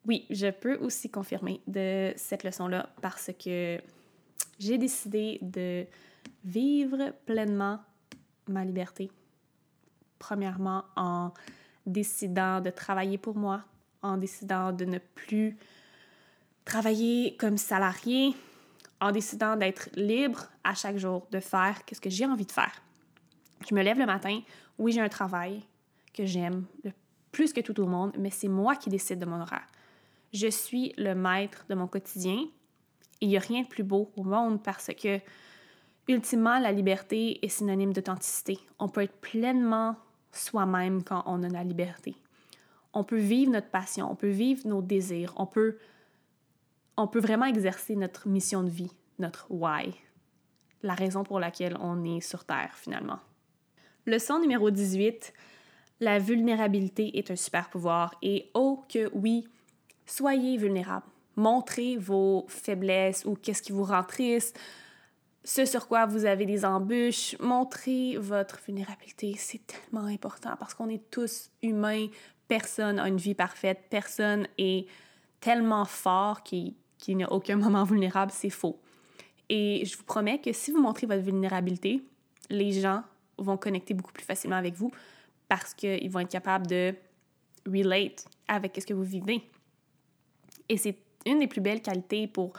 [0.08, 3.78] Oui, je peux aussi confirmer de cette leçon-là parce que
[4.58, 5.86] j'ai décidé de
[6.46, 7.80] vivre pleinement
[8.48, 9.12] ma liberté.
[10.17, 11.34] Premièrement, en
[11.86, 13.63] décidant de travailler pour moi,
[14.02, 15.58] en décidant de ne plus
[16.63, 18.34] travailler comme salarié,
[19.02, 22.82] en décidant d'être libre à chaque jour, de faire ce que j'ai envie de faire.
[23.70, 24.39] Je me lève le matin,
[24.80, 25.63] oui, j'ai un travail
[26.13, 26.63] que j'aime
[27.32, 29.67] plus que tout le monde, mais c'est moi qui décide de mon horaire.
[30.33, 32.39] Je suis le maître de mon quotidien
[33.21, 35.19] il n'y a rien de plus beau au monde parce que,
[36.07, 38.59] ultimement, la liberté est synonyme d'authenticité.
[38.79, 39.95] On peut être pleinement
[40.31, 42.15] soi-même quand on a la liberté.
[42.93, 45.77] On peut vivre notre passion, on peut vivre nos désirs, on peut,
[46.95, 49.93] on peut vraiment exercer notre mission de vie, notre why,
[50.83, 53.19] la raison pour laquelle on est sur Terre finalement.
[54.05, 55.33] Leçon numéro 18,
[55.99, 59.47] la vulnérabilité est un super pouvoir et oh que oui,
[60.08, 61.06] soyez vulnérable
[61.38, 64.60] montrez vos faiblesses ou qu'est-ce qui vous rend triste,
[65.46, 69.36] ce sur quoi vous avez des embûches, montrez votre vulnérabilité.
[69.38, 72.08] C'est tellement important parce qu'on est tous humains.
[72.50, 73.86] Personne n'a une vie parfaite.
[73.89, 74.88] Personne est
[75.39, 76.74] tellement fort qu'il
[77.08, 78.32] n'y a aucun moment vulnérable.
[78.36, 78.78] C'est faux.
[79.48, 82.04] Et je vous promets que si vous montrez votre vulnérabilité,
[82.50, 83.04] les gens
[83.38, 84.91] vont connecter beaucoup plus facilement avec vous
[85.48, 86.93] parce qu'ils vont être capables de
[87.65, 89.50] relate avec ce que vous vivez.
[90.69, 92.53] Et c'est une des plus belles qualités pour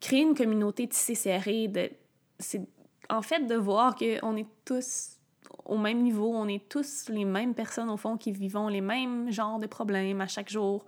[0.00, 1.68] créer une communauté tissée serrée.
[1.68, 1.90] De,
[2.38, 2.62] c'est
[3.08, 5.16] en fait de voir qu'on est tous
[5.64, 9.30] au même niveau, on est tous les mêmes personnes au fond qui vivons les mêmes
[9.30, 10.84] genres de problèmes à chaque jour.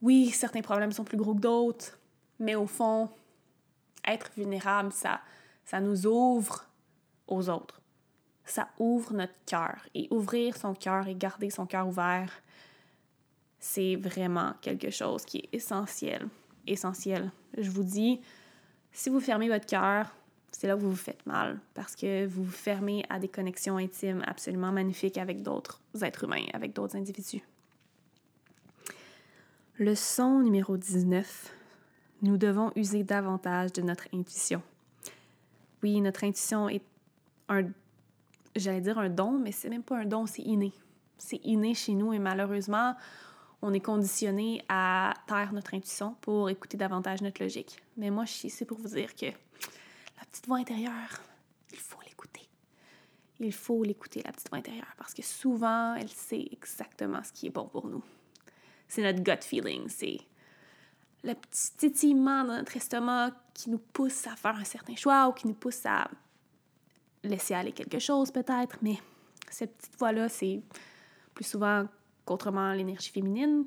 [0.00, 1.98] Oui, certains problèmes sont plus gros que d'autres,
[2.38, 3.10] mais au fond,
[4.06, 5.20] être vulnérable, ça,
[5.64, 6.64] ça nous ouvre
[7.28, 7.80] aux autres.
[8.44, 9.76] Ça ouvre notre cœur.
[9.94, 12.42] Et ouvrir son cœur et garder son cœur ouvert,
[13.62, 16.26] c'est vraiment quelque chose qui est essentiel.
[16.66, 17.30] Essentiel.
[17.56, 18.20] Je vous dis,
[18.90, 20.12] si vous fermez votre cœur,
[20.50, 23.76] c'est là que vous vous faites mal parce que vous vous fermez à des connexions
[23.76, 27.40] intimes absolument magnifiques avec d'autres êtres humains, avec d'autres individus.
[29.78, 31.54] Leçon numéro 19.
[32.22, 34.60] Nous devons user davantage de notre intuition.
[35.84, 36.82] Oui, notre intuition est
[37.48, 37.68] un,
[38.56, 40.72] j'allais dire un don, mais c'est même pas un don, c'est inné.
[41.16, 42.96] C'est inné chez nous et malheureusement,
[43.62, 47.80] on est conditionné à taire notre intuition pour écouter davantage notre logique.
[47.96, 51.20] Mais moi, je suis ici pour vous dire que la petite voix intérieure,
[51.70, 52.48] il faut l'écouter.
[53.38, 57.46] Il faut l'écouter, la petite voix intérieure, parce que souvent, elle sait exactement ce qui
[57.46, 58.02] est bon pour nous.
[58.88, 60.18] C'est notre gut feeling, c'est
[61.24, 65.32] le petit titillement dans notre estomac qui nous pousse à faire un certain choix ou
[65.32, 66.10] qui nous pousse à
[67.22, 68.98] laisser aller quelque chose peut-être, mais
[69.48, 70.60] cette petite voix-là, c'est
[71.34, 71.86] plus souvent
[72.32, 73.66] qu'autrement, l'énergie féminine,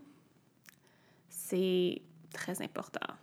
[1.30, 2.02] c'est
[2.34, 3.14] très important.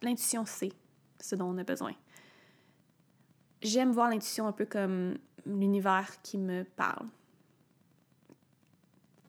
[0.00, 0.72] L'intuition, c'est
[1.20, 1.92] ce dont on a besoin.
[3.60, 7.06] J'aime voir l'intuition un peu comme l'univers qui me parle.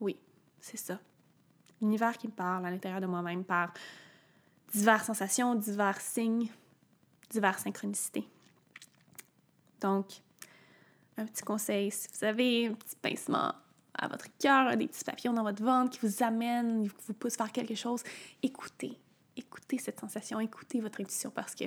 [0.00, 0.18] Oui,
[0.60, 0.98] c'est ça.
[1.80, 3.72] L'univers qui me parle à l'intérieur de moi-même par
[4.72, 6.48] diverses sensations, divers signes,
[7.30, 8.26] diverses synchronicités.
[9.80, 10.06] Donc,
[11.16, 13.54] un petit conseil, si vous avez un petit pincement
[13.96, 17.36] à votre cœur, des petits papillons dans votre ventre qui vous amènent, qui vous poussent
[17.36, 18.02] faire quelque chose,
[18.42, 18.98] écoutez.
[19.36, 21.64] Écoutez cette sensation, écoutez votre intuition parce que,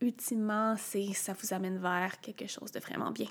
[0.00, 3.28] ultimement, ça vous amène vers quelque chose de vraiment bien.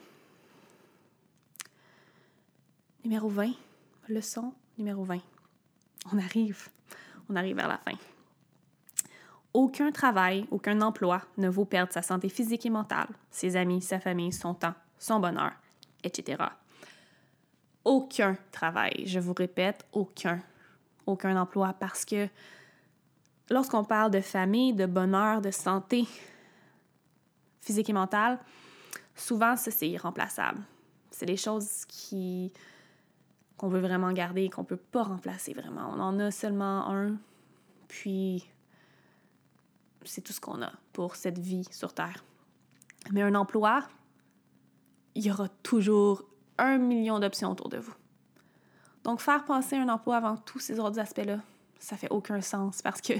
[3.03, 3.51] Numéro 20,
[4.07, 5.19] leçon numéro 20.
[6.13, 6.69] On arrive,
[7.29, 7.97] on arrive vers la fin.
[9.53, 13.99] Aucun travail, aucun emploi ne vaut perdre sa santé physique et mentale, ses amis, sa
[13.99, 15.51] famille, son temps, son bonheur,
[16.03, 16.43] etc.
[17.89, 20.39] Aucun travail, je vous répète, aucun,
[21.07, 22.27] aucun emploi, parce que
[23.49, 26.05] lorsqu'on parle de famille, de bonheur, de santé
[27.61, 28.37] physique et mentale,
[29.15, 30.61] souvent, ça, c'est irremplaçable.
[31.09, 32.53] C'est des choses qui
[33.57, 35.91] qu'on veut vraiment garder et qu'on peut pas remplacer vraiment.
[35.91, 37.17] On en a seulement un,
[37.87, 38.47] puis
[40.05, 42.23] c'est tout ce qu'on a pour cette vie sur Terre.
[43.11, 43.81] Mais un emploi,
[45.15, 46.28] il y aura toujours
[46.59, 47.93] un million d'options autour de vous.
[49.03, 51.39] Donc, faire passer un emploi avant tous ces autres aspects-là,
[51.79, 53.13] ça fait aucun sens parce que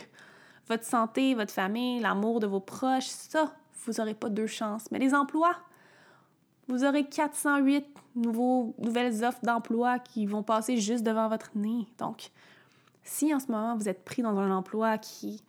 [0.68, 3.54] votre santé, votre famille, l'amour de vos proches, ça,
[3.86, 4.92] vous n'aurez pas deux chances.
[4.92, 5.56] Mais les emplois,
[6.68, 7.86] vous aurez 408
[8.16, 11.88] nouveaux, nouvelles offres d'emploi qui vont passer juste devant votre nez.
[11.98, 12.32] Donc,
[13.04, 15.44] si en ce moment vous êtes pris dans un emploi qui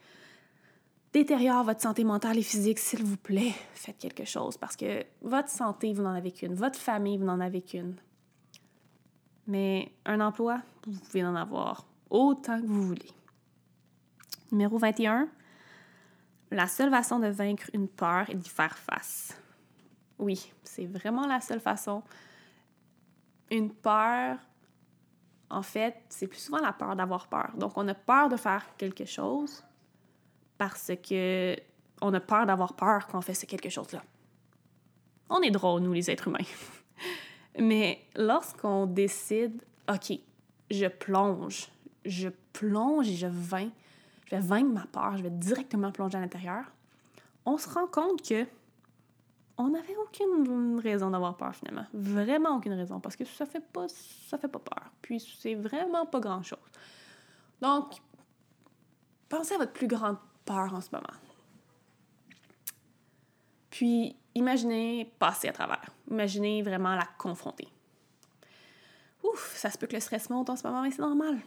[1.13, 5.49] détériore votre santé mentale et physique, s'il vous plaît, faites quelque chose parce que votre
[5.49, 7.97] santé, vous n'en avez qu'une, votre famille, vous n'en avez qu'une.
[9.47, 13.11] Mais un emploi, vous pouvez en avoir autant que vous voulez.
[14.53, 15.29] Numéro 21.
[16.53, 19.41] La seule façon de vaincre une peur est d'y faire face.
[20.19, 22.03] Oui, c'est vraiment la seule façon.
[23.51, 24.39] Une peur,
[25.49, 27.53] en fait, c'est plus souvent la peur d'avoir peur.
[27.57, 29.65] Donc, on a peur de faire quelque chose
[30.61, 31.57] parce que
[32.03, 34.03] on a peur d'avoir peur quand on fait ce quelque chose-là.
[35.31, 36.45] On est drôle, nous, les êtres humains.
[37.59, 40.19] Mais lorsqu'on décide, OK,
[40.71, 41.69] je plonge,
[42.05, 43.73] je plonge et je vainc,
[44.27, 46.67] je vais vaincre ma peur, je vais directement plonger à l'intérieur,
[47.47, 48.45] on se rend compte que
[49.57, 51.87] on n'avait aucune raison d'avoir peur finalement.
[51.95, 54.91] Vraiment aucune raison parce que ça fait pas ça fait pas peur.
[55.01, 56.59] Puis c'est vraiment pas grand-chose.
[57.63, 57.95] Donc
[59.31, 60.19] pensez à votre plus grande
[60.51, 61.07] en ce moment.
[63.71, 65.85] Puis, imaginez passer à travers.
[66.11, 67.69] Imaginez vraiment la confronter.
[69.23, 71.39] Ouf, ça se peut que le stress monte en ce moment, mais c'est normal.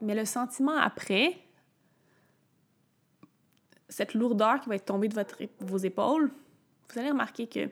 [0.00, 1.38] Mais le sentiment après,
[3.88, 5.24] cette lourdeur qui va être tombée de
[5.60, 6.32] vos épaules,
[6.88, 7.70] vous allez remarquer qu'il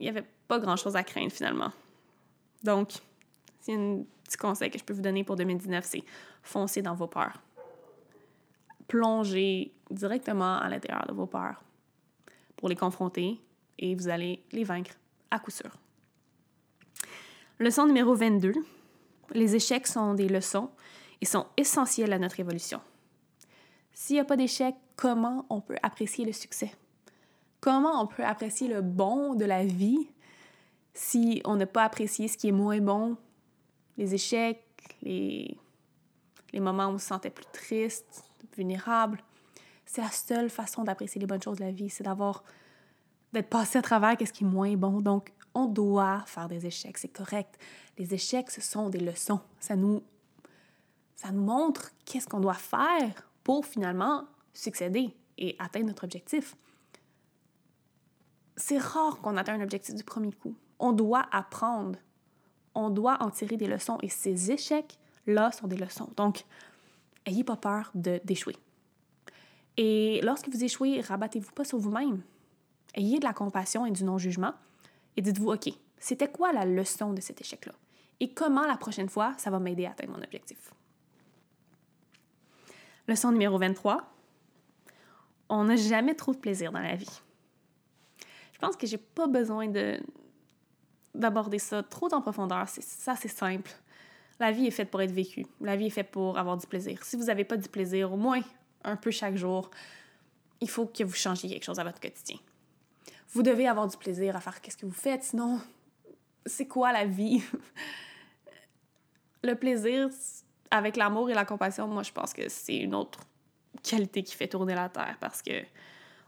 [0.00, 1.72] n'y avait pas grand-chose à craindre finalement.
[2.62, 2.92] Donc,
[3.60, 6.02] c'est un petit conseil que je peux vous donner pour 2019, c'est
[6.42, 7.43] foncer dans vos peurs
[8.88, 11.62] plonger directement à l'intérieur de vos peurs
[12.56, 13.40] pour les confronter
[13.78, 14.92] et vous allez les vaincre
[15.30, 15.70] à coup sûr.
[17.58, 18.52] Leçon numéro 22.
[19.32, 20.70] Les échecs sont des leçons
[21.20, 22.80] et sont essentiels à notre évolution.
[23.92, 26.72] S'il n'y a pas d'échec, comment on peut apprécier le succès?
[27.60, 30.08] Comment on peut apprécier le bon de la vie
[30.92, 33.16] si on n'a pas apprécié ce qui est moins bon,
[33.96, 34.64] les échecs,
[35.02, 35.56] les,
[36.52, 38.23] les moments où on se sentait plus triste,
[38.56, 39.22] vulnérable.
[39.86, 42.42] C'est la seule façon d'apprécier les bonnes choses de la vie, c'est d'avoir
[43.32, 45.00] d'être passé à travers qu'est-ce qui est moins bon.
[45.00, 47.58] Donc, on doit faire des échecs, c'est correct.
[47.98, 49.40] Les échecs, ce sont des leçons.
[49.60, 50.02] Ça nous,
[51.14, 56.56] ça nous montre qu'est-ce qu'on doit faire pour finalement succéder et atteindre notre objectif.
[58.56, 60.54] C'est rare qu'on atteigne un objectif du premier coup.
[60.78, 61.98] On doit apprendre.
[62.74, 66.10] On doit en tirer des leçons et ces échecs-là sont des leçons.
[66.16, 66.44] Donc,
[67.26, 68.56] ayez pas peur d'échouer.
[69.76, 72.22] Et lorsque vous échouez, rabattez-vous pas sur vous-même.
[72.94, 74.54] Ayez de la compassion et du non-jugement
[75.16, 75.68] et dites-vous, OK,
[75.98, 77.72] c'était quoi la leçon de cet échec-là?
[78.20, 80.72] Et comment la prochaine fois, ça va m'aider à atteindre mon objectif?
[83.08, 84.02] Leçon numéro 23.
[85.48, 87.20] On n'a jamais trop de plaisir dans la vie.
[88.52, 90.00] Je pense que j'ai pas besoin de
[91.14, 92.68] d'aborder ça trop en profondeur.
[92.68, 93.70] Ça, c'est simple.
[94.44, 95.46] La vie est faite pour être vécue.
[95.62, 97.02] La vie est faite pour avoir du plaisir.
[97.02, 98.42] Si vous n'avez pas du plaisir, au moins
[98.84, 99.70] un peu chaque jour,
[100.60, 102.36] il faut que vous changiez quelque chose à votre quotidien.
[103.32, 105.62] Vous devez avoir du plaisir à faire ce que vous faites, sinon
[106.44, 107.42] c'est quoi la vie?
[109.42, 110.10] le plaisir
[110.70, 113.20] avec l'amour et la compassion, moi, je pense que c'est une autre
[113.82, 115.62] qualité qui fait tourner la Terre parce que,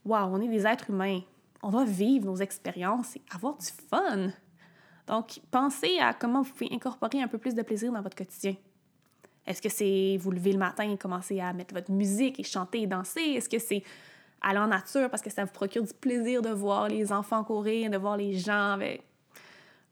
[0.06, 1.20] waouh, on est des êtres humains.
[1.62, 4.30] On doit vivre nos expériences et avoir du fun.
[5.07, 8.57] Donc, pensez à comment vous pouvez incorporer un peu plus de plaisir dans votre quotidien.
[9.46, 12.82] Est-ce que c'est vous lever le matin et commencer à mettre votre musique et chanter
[12.82, 13.20] et danser?
[13.20, 13.82] Est-ce que c'est
[14.40, 17.90] aller en nature parce que ça vous procure du plaisir de voir les enfants courir,
[17.90, 19.02] de voir les gens avec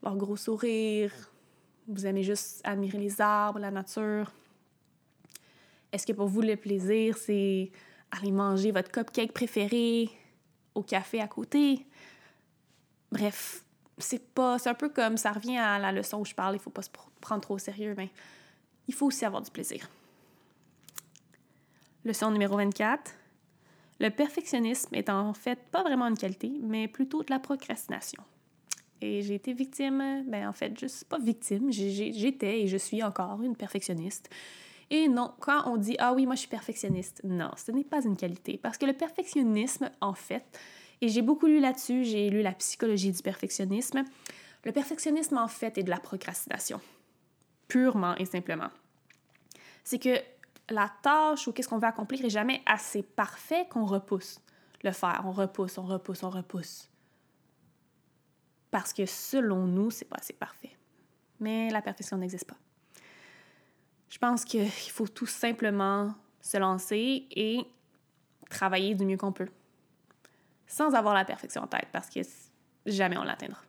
[0.03, 1.13] leur gros sourire?
[1.87, 4.31] Vous aimez juste admirer les arbres, la nature?
[5.91, 7.71] Est-ce que pour vous, le plaisir, c'est
[8.11, 10.09] aller manger votre cupcake préféré
[10.73, 11.85] au café à côté?
[13.11, 13.64] Bref,
[13.97, 14.59] c'est pas.
[14.59, 16.81] C'est un peu comme ça revient à la leçon où je parle, il faut pas
[16.81, 16.89] se
[17.21, 18.09] prendre trop au sérieux, mais
[18.87, 19.89] il faut aussi avoir du plaisir.
[22.03, 23.13] Leçon numéro 24.
[23.99, 28.21] Le perfectionnisme est en fait pas vraiment une qualité, mais plutôt de la procrastination.
[29.01, 33.41] Et j'ai été victime, ben en fait, juste pas victime, j'étais et je suis encore
[33.41, 34.29] une perfectionniste.
[34.89, 38.03] Et non, quand on dit Ah oui, moi je suis perfectionniste, non, ce n'est pas
[38.03, 38.57] une qualité.
[38.61, 40.43] Parce que le perfectionnisme, en fait,
[41.01, 44.03] et j'ai beaucoup lu là-dessus, j'ai lu la psychologie du perfectionnisme,
[44.63, 46.81] le perfectionnisme, en fait, est de la procrastination.
[47.67, 48.69] Purement et simplement.
[49.83, 50.17] C'est que
[50.69, 54.39] la tâche ou qu'est-ce qu'on veut accomplir est jamais assez parfait qu'on repousse
[54.83, 55.21] le faire.
[55.25, 56.89] On repousse, on repousse, on repousse.
[58.71, 60.75] Parce que selon nous, c'est pas assez parfait.
[61.39, 62.57] Mais la perfection n'existe pas.
[64.09, 67.65] Je pense qu'il faut tout simplement se lancer et
[68.49, 69.49] travailler du mieux qu'on peut.
[70.67, 72.21] Sans avoir la perfection en tête, parce que
[72.85, 73.61] jamais on l'atteindra.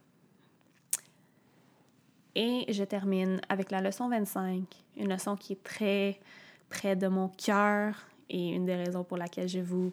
[2.34, 4.62] Et je termine avec la leçon 25,
[4.97, 6.20] une leçon qui est très
[6.68, 7.94] près de mon cœur
[8.28, 9.92] et une des raisons pour laquelle je vous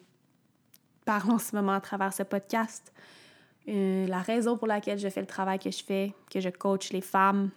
[1.05, 2.91] parle en ce moment à travers ce podcast.
[3.69, 6.91] Euh, la raison pour laquelle je fais le travail que je fais, que je coach
[6.91, 7.49] les femmes.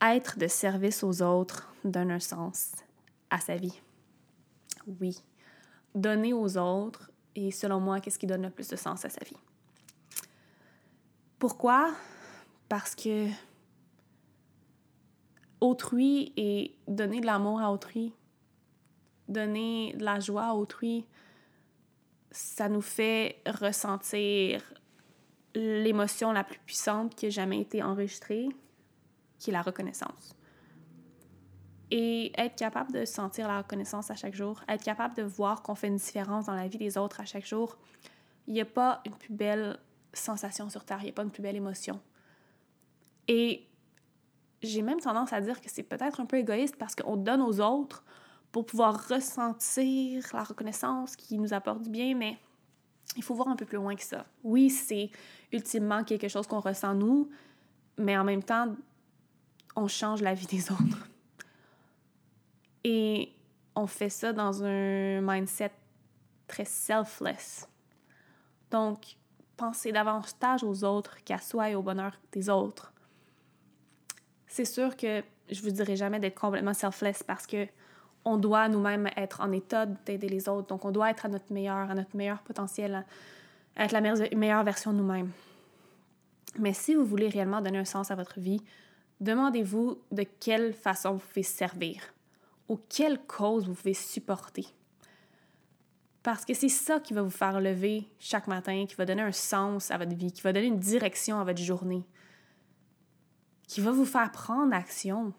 [0.00, 2.72] Être de service aux autres donne un sens
[3.30, 3.80] à sa vie.
[5.00, 5.20] Oui.
[5.94, 9.24] Donner aux autres et selon moi, qu'est-ce qui donne le plus de sens à sa
[9.24, 9.36] vie?
[11.38, 11.94] Pourquoi?
[12.68, 13.28] Parce que
[15.60, 18.12] autrui et donner de l'amour à autrui,
[19.28, 21.06] donner de la joie à autrui,
[22.32, 24.62] ça nous fait ressentir
[25.54, 28.48] l'émotion la plus puissante qui ait jamais été enregistrée,
[29.38, 30.34] qui est la reconnaissance.
[31.90, 35.74] Et être capable de sentir la reconnaissance à chaque jour, être capable de voir qu'on
[35.74, 37.78] fait une différence dans la vie des autres à chaque jour,
[38.46, 39.78] il n'y a pas une plus belle
[40.12, 42.00] sensation sur Terre, il n'y a pas une plus belle émotion.
[43.26, 43.66] Et
[44.62, 47.60] j'ai même tendance à dire que c'est peut-être un peu égoïste parce qu'on donne aux
[47.60, 48.04] autres
[48.50, 52.38] pour pouvoir ressentir la reconnaissance qui nous apporte du bien, mais
[53.16, 54.26] il faut voir un peu plus loin que ça.
[54.42, 55.10] Oui, c'est
[55.52, 57.28] ultimement quelque chose qu'on ressent nous,
[57.96, 58.74] mais en même temps,
[59.76, 61.08] on change la vie des autres.
[62.88, 63.34] Et
[63.74, 65.72] on fait ça dans un mindset
[66.46, 67.68] très selfless.
[68.70, 69.16] Donc,
[69.56, 72.92] penser davantage aux autres qu'à soi et au bonheur des autres
[74.48, 77.66] c'est sûr que je vous dirai jamais d'être complètement selfless parce que
[78.24, 80.66] on doit nous-mêmes être en état d'aider les autres.
[80.66, 83.06] Donc, on doit être à notre meilleur, à notre meilleur potentiel,
[83.76, 85.30] à être la meilleure version de nous-mêmes.
[86.58, 88.60] Mais si vous voulez réellement donner un sens à votre vie,
[89.20, 92.02] demandez-vous de quelle façon vous pouvez servir
[92.68, 94.66] ou quelle cause vous pouvez supporter.
[96.22, 99.32] Parce que c'est ça qui va vous faire lever chaque matin, qui va donner un
[99.32, 102.04] sens à votre vie, qui va donner une direction à votre journée
[103.68, 105.32] qui va vous faire prendre action.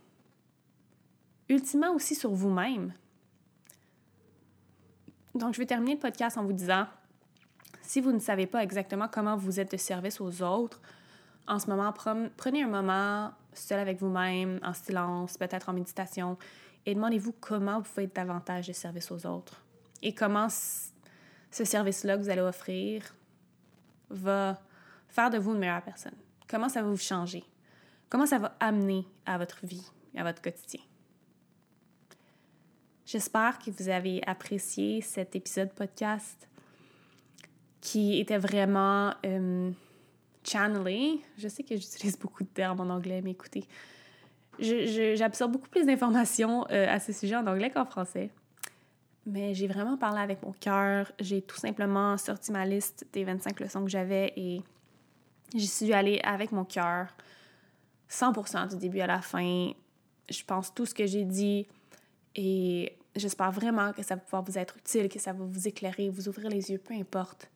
[1.49, 2.93] Ultimement aussi sur vous-même.
[5.33, 6.85] Donc, je vais terminer le podcast en vous disant,
[7.81, 10.79] si vous ne savez pas exactement comment vous êtes de service aux autres,
[11.47, 11.91] en ce moment,
[12.37, 16.37] prenez un moment seul avec vous-même, en silence, peut-être en méditation,
[16.85, 19.63] et demandez-vous comment vous pouvez être davantage de service aux autres.
[20.01, 23.15] Et comment ce service-là que vous allez offrir
[24.09, 24.59] va
[25.07, 26.15] faire de vous une meilleure personne.
[26.47, 27.43] Comment ça va vous changer?
[28.09, 30.81] Comment ça va amener à votre vie, à votre quotidien?
[33.05, 36.47] J'espère que vous avez apprécié cet épisode podcast
[37.81, 39.71] qui était vraiment euh,
[40.43, 41.19] channelé.
[41.37, 43.65] Je sais que j'utilise beaucoup de termes en anglais, mais écoutez,
[44.59, 48.29] j'absorbe beaucoup plus d'informations euh, à ce sujet en anglais qu'en français.
[49.25, 51.11] Mais j'ai vraiment parlé avec mon cœur.
[51.19, 54.61] J'ai tout simplement sorti ma liste des 25 leçons que j'avais et
[55.53, 57.07] j'y suis allée avec mon cœur.
[58.09, 59.71] 100% du début à la fin.
[60.29, 61.67] Je pense tout ce que j'ai dit
[62.35, 66.09] et j'espère vraiment que ça va pouvoir vous être utile, que ça va vous éclairer,
[66.09, 67.49] vous ouvrir les yeux, peu importe.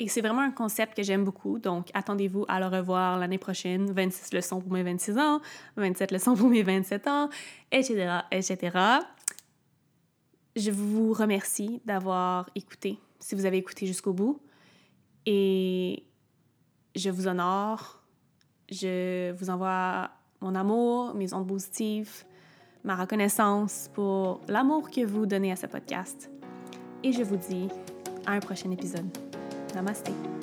[0.00, 3.92] Et c'est vraiment un concept que j'aime beaucoup, donc attendez-vous à le revoir l'année prochaine.
[3.92, 5.42] 26 leçons pour mes 26 ans,
[5.76, 7.28] 27 leçons pour mes 27 ans,
[7.70, 8.78] etc., etc.
[10.56, 14.40] Je vous remercie d'avoir écouté, si vous avez écouté jusqu'au bout.
[15.26, 16.02] Et
[16.96, 18.02] je vous honore.
[18.70, 22.24] Je vous envoie mon amour, mes ondes positives,
[22.84, 26.30] ma reconnaissance pour l'amour que vous donnez à ce podcast.
[27.04, 27.68] Et je vous dis
[28.26, 29.29] à un prochain épisode.
[29.74, 30.39] ナマステ